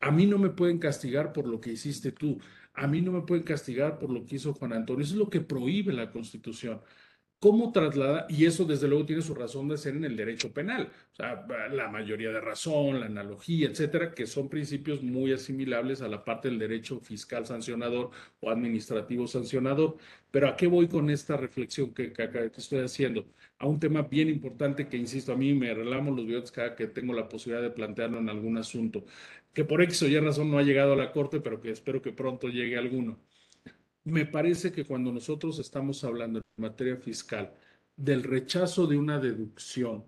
[0.00, 2.38] A mí no me pueden castigar por lo que hiciste tú.
[2.74, 5.04] A mí no me pueden castigar por lo que hizo Juan Antonio.
[5.04, 6.80] Eso es lo que prohíbe la Constitución.
[7.46, 8.26] ¿Cómo traslada?
[8.28, 10.90] Y eso desde luego tiene su razón de ser en el derecho penal.
[11.12, 16.08] O sea, la mayoría de razón, la analogía, etcétera, que son principios muy asimilables a
[16.08, 19.96] la parte del derecho fiscal sancionador o administrativo sancionador.
[20.32, 23.24] Pero ¿a qué voy con esta reflexión que, que, estoy haciendo?
[23.60, 26.88] A un tema bien importante que, insisto, a mí me relamo los bigotes cada que
[26.88, 29.04] tengo la posibilidad de plantearlo en algún asunto,
[29.54, 32.02] que por X o Y razón no ha llegado a la Corte, pero que espero
[32.02, 33.20] que pronto llegue alguno
[34.06, 37.52] me parece que cuando nosotros estamos hablando en materia fiscal
[37.96, 40.04] del rechazo de una deducción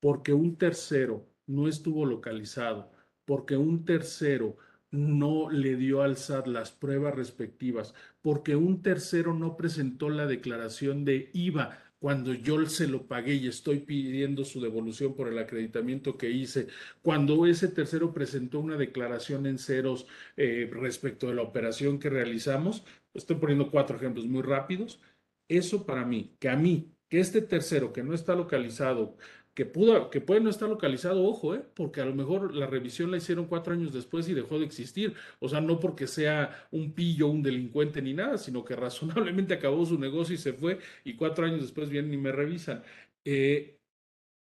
[0.00, 2.90] porque un tercero no estuvo localizado,
[3.24, 4.56] porque un tercero
[4.90, 11.04] no le dio al SAT las pruebas respectivas, porque un tercero no presentó la declaración
[11.04, 16.18] de IVA cuando yo se lo pagué y estoy pidiendo su devolución por el acreditamiento
[16.18, 16.66] que hice,
[17.00, 22.84] cuando ese tercero presentó una declaración en ceros eh, respecto de la operación que realizamos,
[23.14, 25.00] Estoy poniendo cuatro ejemplos muy rápidos.
[25.48, 29.16] Eso para mí, que a mí, que este tercero que no está localizado,
[29.54, 31.64] que, pudo, que puede no estar localizado, ojo, ¿eh?
[31.74, 35.14] porque a lo mejor la revisión la hicieron cuatro años después y dejó de existir.
[35.38, 39.86] O sea, no porque sea un pillo, un delincuente ni nada, sino que razonablemente acabó
[39.86, 42.82] su negocio y se fue y cuatro años después vienen y me revisan.
[43.24, 43.78] Eh,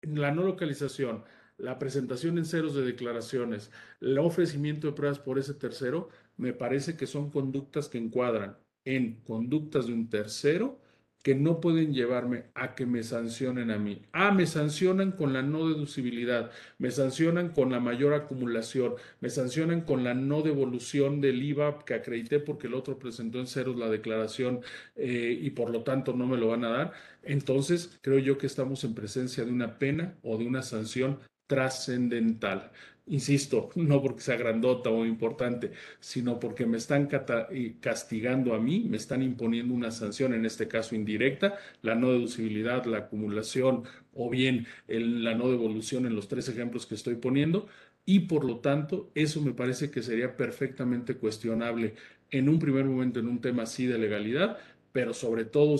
[0.03, 1.23] la no localización,
[1.57, 6.95] la presentación en ceros de declaraciones, el ofrecimiento de pruebas por ese tercero, me parece
[6.97, 10.79] que son conductas que encuadran en conductas de un tercero
[11.23, 14.01] que no pueden llevarme a que me sancionen a mí.
[14.13, 19.81] Ah, me sancionan con la no deducibilidad, me sancionan con la mayor acumulación, me sancionan
[19.81, 23.89] con la no devolución del IVA que acredité porque el otro presentó en ceros la
[23.89, 24.61] declaración
[24.95, 26.93] eh, y por lo tanto no me lo van a dar.
[27.23, 32.71] Entonces, creo yo que estamos en presencia de una pena o de una sanción trascendental.
[33.09, 35.71] Insisto, no porque sea grandota o importante,
[36.01, 37.07] sino porque me están
[37.79, 42.85] castigando a mí, me están imponiendo una sanción, en este caso indirecta, la no deducibilidad,
[42.85, 43.83] la acumulación
[44.13, 47.67] o bien la no devolución en los tres ejemplos que estoy poniendo.
[48.05, 51.95] Y por lo tanto, eso me parece que sería perfectamente cuestionable
[52.29, 54.57] en un primer momento en un tema así de legalidad,
[54.97, 55.79] pero sobre todo,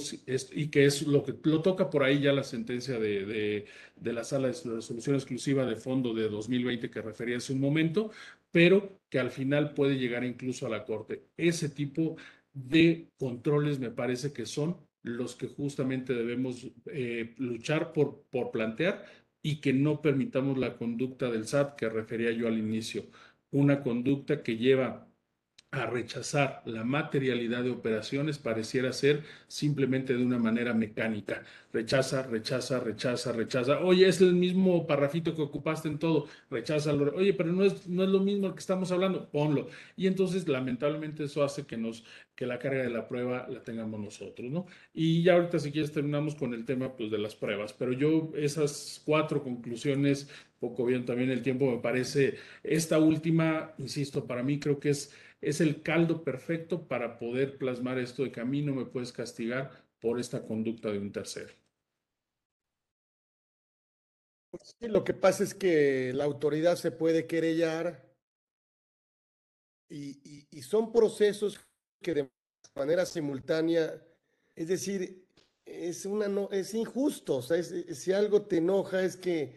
[0.53, 3.65] y que es lo que lo toca por ahí ya la sentencia de,
[3.99, 8.11] la sala de resolución exclusiva de fondo de 2020 que refería hace un momento,
[8.51, 11.24] pero que al final puede llegar incluso a la Corte.
[11.36, 12.15] Ese tipo
[12.53, 19.03] de controles me parece que son los que justamente debemos eh, luchar por, por plantear
[19.41, 23.07] y que no permitamos la conducta del SAT que refería yo al inicio,
[23.49, 25.07] una conducta que lleva
[25.72, 31.43] a rechazar la materialidad de operaciones pareciera ser simplemente de una manera mecánica.
[31.74, 33.80] Rechaza, rechaza, rechaza, rechaza.
[33.82, 36.28] Oye, es el mismo parrafito que ocupaste en todo.
[36.49, 36.93] Rechaza.
[36.93, 39.30] Oye, pero no es, no es lo mismo que estamos hablando.
[39.30, 39.68] Ponlo.
[39.97, 42.05] Y entonces, lamentablemente, eso hace que nos
[42.38, 44.68] que la carga de la prueba la tengamos nosotros, ¿no?
[44.93, 48.32] Y ya ahorita si quieres terminamos con el tema pues de las pruebas, pero yo
[48.36, 54.59] esas cuatro conclusiones, poco bien también el tiempo me parece, esta última, insisto, para mí
[54.59, 55.11] creo que es
[55.41, 59.11] es el caldo perfecto para poder plasmar esto de que a mí no me puedes
[59.11, 61.53] castigar por esta conducta de un tercero.
[64.79, 68.07] Lo que pasa es que la autoridad se puede querellar
[69.89, 71.59] y, y, son procesos
[72.01, 72.29] que de
[72.75, 74.01] manera simultánea,
[74.55, 75.27] es decir,
[75.65, 77.38] es, una no, es injusto.
[77.38, 79.55] O sea, si algo te enoja es que,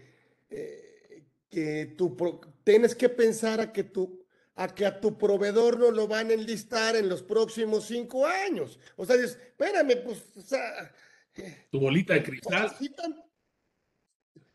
[0.50, 2.16] eh, que tú
[2.62, 4.19] tienes que pensar a que tu
[4.56, 8.78] a que a tu proveedor no lo van a enlistar en los próximos cinco años.
[8.96, 10.92] O sea, espérame, pues, o sea...
[11.70, 12.76] Tu bolita de cristal.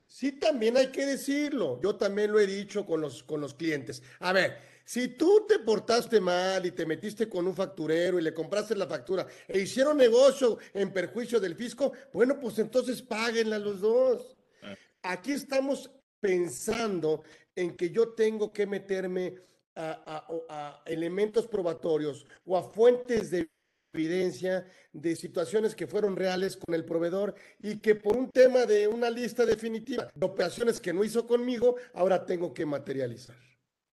[0.07, 1.79] Sí, también hay que decirlo.
[1.81, 4.01] Yo también lo he dicho con los, con los clientes.
[4.19, 8.33] A ver, si tú te portaste mal y te metiste con un facturero y le
[8.33, 13.81] compraste la factura e hicieron negocio en perjuicio del fisco, bueno, pues entonces páguenla los
[13.81, 14.37] dos.
[14.61, 14.75] Ah.
[15.01, 15.89] Aquí estamos
[16.19, 17.23] pensando
[17.55, 19.35] en que yo tengo que meterme
[19.75, 23.49] a, elementos probatorios o a fuentes de
[23.93, 28.87] evidencia de situaciones que fueron reales con el proveedor y que por un tema de
[28.87, 33.37] una lista definitiva de operaciones que no hizo conmigo, ahora tengo que materializar.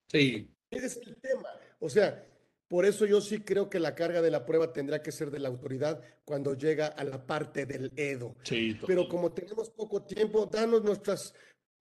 [0.10, 0.52] Sí.
[0.70, 1.50] Ese es el tema.
[1.80, 2.26] O sea,
[2.68, 5.40] por eso yo sí creo que la carga de la prueba tendrá que ser de
[5.40, 8.36] la autoridad cuando llega a la parte del EDO.
[8.44, 11.34] Sí, Pero como tenemos poco tiempo, danos nuestras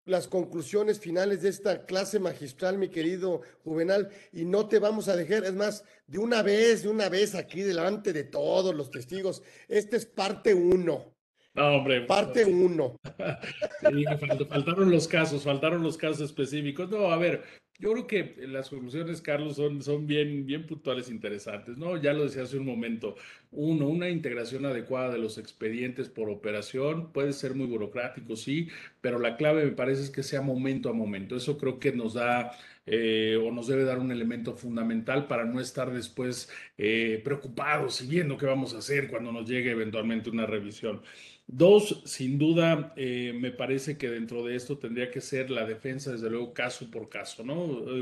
[0.04, 5.16] las conclusiones finales de esta clase magistral, mi querido Juvenal, y no te vamos a
[5.16, 9.42] dejar, es más, de una vez, de una vez aquí delante de todos los testigos,
[9.68, 11.14] esta es parte uno.
[11.54, 12.02] No, hombre.
[12.02, 12.96] Parte uno.
[14.50, 16.90] faltaron los casos, faltaron los casos específicos.
[16.90, 17.44] No, a ver,
[17.78, 21.96] yo creo que las conclusiones, Carlos, son, son bien, bien puntuales, interesantes, ¿no?
[22.00, 23.16] Ya lo decía hace un momento.
[23.50, 28.68] Uno, una integración adecuada de los expedientes por operación puede ser muy burocrático, sí,
[29.00, 31.36] pero la clave me parece es que sea momento a momento.
[31.36, 32.52] Eso creo que nos da
[32.86, 38.06] eh, o nos debe dar un elemento fundamental para no estar después eh, preocupados y
[38.06, 41.02] viendo qué vamos a hacer cuando nos llegue eventualmente una revisión.
[41.46, 46.10] Dos, sin duda, eh, me parece que dentro de esto tendría que ser la defensa,
[46.10, 47.54] desde luego, caso por caso, ¿no?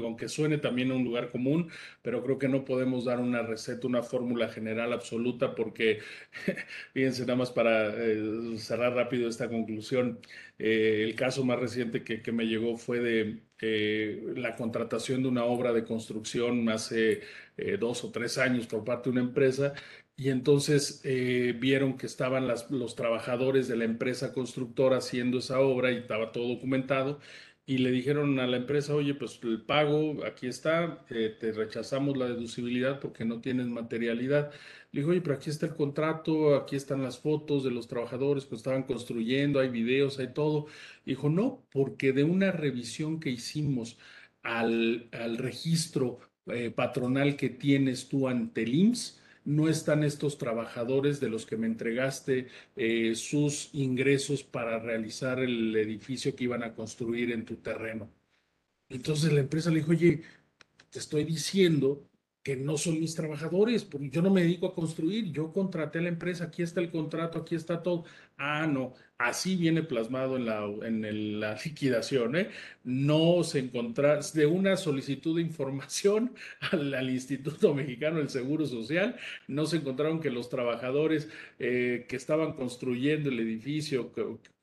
[0.05, 1.69] aunque suene también a un lugar común,
[2.03, 5.99] pero creo que no podemos dar una receta, una fórmula general absoluta, porque,
[6.95, 10.21] fíjense, nada más para eh, cerrar rápido esta conclusión,
[10.59, 13.43] eh, el caso más reciente que, que me llegó fue de
[14.37, 17.21] la contratación de una obra de construcción hace
[17.79, 19.73] dos o tres años por parte de una empresa
[20.17, 25.93] y entonces eh, vieron que estaban los trabajadores de la empresa constructora haciendo esa obra
[25.93, 27.19] y estaba todo documentado
[27.65, 32.17] y le dijeron a la empresa, oye, pues el pago aquí está, eh, te rechazamos
[32.17, 34.53] la deducibilidad porque no tienes materialidad.
[34.91, 38.47] Le dijo, oye, pero aquí está el contrato, aquí están las fotos de los trabajadores
[38.47, 40.67] que estaban construyendo, hay videos, hay todo.
[41.07, 43.97] Dijo, no, porque de una revisión que hicimos
[44.43, 51.21] al, al registro eh, patronal que tienes tú ante el IMSS, no están estos trabajadores
[51.21, 56.75] de los que me entregaste eh, sus ingresos para realizar el edificio que iban a
[56.75, 58.11] construir en tu terreno.
[58.89, 60.23] Entonces la empresa le dijo, oye,
[60.91, 62.07] te estoy diciendo
[62.43, 66.03] que no son mis trabajadores, porque yo no me dedico a construir, yo contraté a
[66.03, 68.05] la empresa, aquí está el contrato, aquí está todo.
[68.37, 68.95] Ah, no,
[69.25, 72.51] así viene plasmado en la, en la liquidación, ¿eh?
[72.85, 74.03] No se encontró
[74.35, 76.35] de una solicitud de información
[76.73, 79.17] al, Instituto Mexicano del Seguro Social,
[79.47, 84.11] no se encontraron que los trabajadores eh, que estaban construyendo el edificio,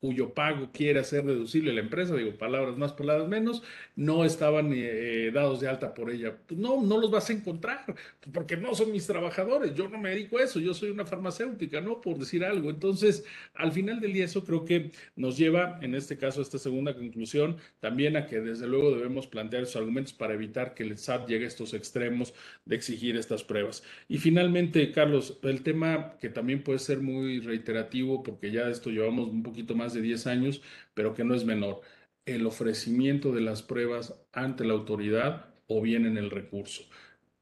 [0.00, 3.62] cuyo pago quiere hacer deducible la empresa, digo palabras más, palabras menos,
[3.96, 6.36] no estaban eh, dados de alta por ella.
[6.46, 7.84] Pues no, no los vas a encontrar,
[8.32, 11.80] porque no son mis trabajadores, yo no me dedico a eso, yo soy una farmacéutica,
[11.80, 12.00] ¿no?
[12.00, 12.70] Por decir algo.
[12.70, 16.58] Entonces, al final del día, eso creo que nos lleva, en este caso, a esta
[16.58, 20.98] segunda conclusión, también a que desde luego debemos plantear esos argumentos para evitar que el
[20.98, 22.34] SAT llegue a estos extremos
[22.64, 23.84] de exigir estas pruebas.
[24.08, 29.28] Y finalmente, Carlos, el tema que también puede ser muy reiterativo, porque ya esto llevamos
[29.28, 30.62] un poquito más de 10 años,
[30.94, 31.80] pero que no es menor,
[32.26, 36.84] el ofrecimiento de las pruebas ante la autoridad o bien en el recurso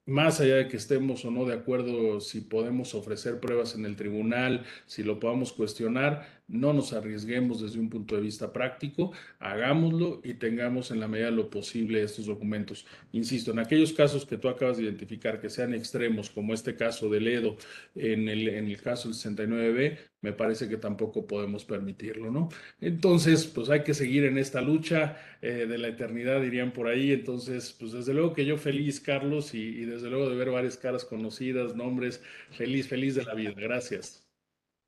[0.08, 3.94] más allá de que estemos o no de acuerdo si podemos ofrecer pruebas en el
[3.94, 10.20] tribunal, si lo podamos cuestionar, no nos arriesguemos desde un punto de vista práctico, hagámoslo
[10.24, 12.86] y tengamos en la medida de lo posible estos documentos.
[13.12, 17.08] Insisto, en aquellos casos que tú acabas de identificar que sean extremos, como este caso
[17.10, 17.56] del EDO,
[17.94, 22.48] en el, en el caso del 69B, me parece que tampoco podemos permitirlo, ¿no?
[22.80, 27.12] Entonces, pues hay que seguir en esta lucha eh, de la eternidad, dirían por ahí.
[27.12, 30.76] Entonces, pues desde luego que yo feliz, Carlos, y, y desde luego de ver varias
[30.76, 33.52] caras conocidas, nombres, feliz, feliz de la vida.
[33.56, 34.27] Gracias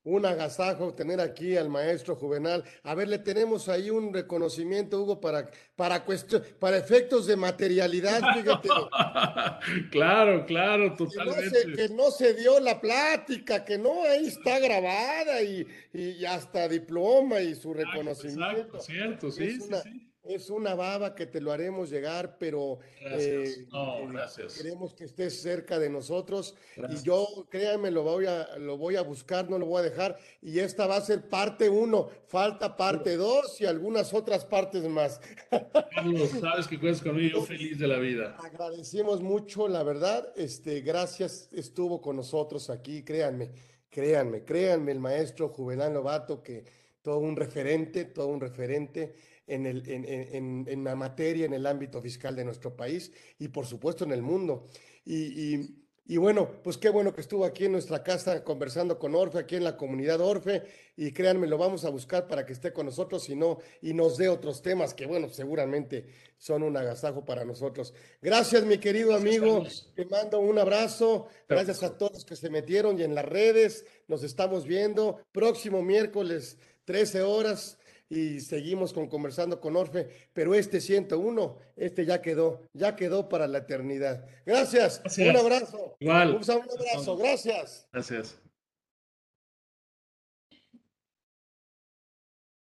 [0.03, 2.63] un agasajo tener aquí al maestro Juvenal.
[2.83, 6.03] A ver, le tenemos ahí un reconocimiento, Hugo, para, para,
[6.59, 8.69] para efectos de materialidad, fíjate.
[9.91, 11.73] claro, claro, totalmente.
[11.75, 17.41] Que no, se, dio la plática, que no, ahí está grabada y, y hasta diploma
[17.41, 18.79] y su reconocimiento.
[18.79, 24.47] cierto, sí, sí, sí es una baba que te lo haremos llegar, pero eh, eh,
[24.55, 26.55] queremos que estés cerca de nosotros.
[26.89, 30.17] Y yo, créanme, lo voy, a, lo voy a buscar, no lo voy a dejar.
[30.41, 35.19] Y esta va a ser parte uno, falta parte dos y algunas otras partes más.
[35.93, 38.37] Carlos, sabes que cuentas conmigo, feliz de la vida.
[38.39, 40.31] Agradecemos mucho, la verdad.
[40.35, 43.51] Este, gracias, estuvo con nosotros aquí, créanme,
[43.89, 46.63] créanme, créanme, el maestro Juvenal Novato, que
[47.01, 49.15] todo un referente, todo un referente
[49.51, 53.49] en, el, en, en, en, la materia, en el ámbito fiscal de nuestro país y
[53.49, 54.67] por supuesto en el mundo.
[55.03, 59.13] Y, y, y, bueno, pues qué bueno que estuvo aquí en nuestra casa conversando con
[59.15, 60.63] Orfe, aquí en la comunidad Orfe,
[60.95, 64.17] y créanme, lo vamos a buscar para que esté con nosotros y, no, y nos
[64.17, 67.93] dé otros temas que, bueno, seguramente son un agasajo para nosotros.
[68.21, 69.63] Gracias, mi querido amigo,
[69.95, 74.23] te mando un abrazo, gracias a todos que se metieron y en las redes, nos
[74.23, 75.21] estamos viendo.
[75.31, 77.77] Próximo miércoles, 13 horas
[78.11, 83.47] y seguimos con conversando con Orfe, pero este 101, este ya quedó, ya quedó para
[83.47, 84.25] la eternidad.
[84.45, 85.95] Gracias, un abrazo.
[85.99, 86.35] Igual.
[86.35, 87.87] Un abrazo, gracias.
[87.93, 88.37] Gracias.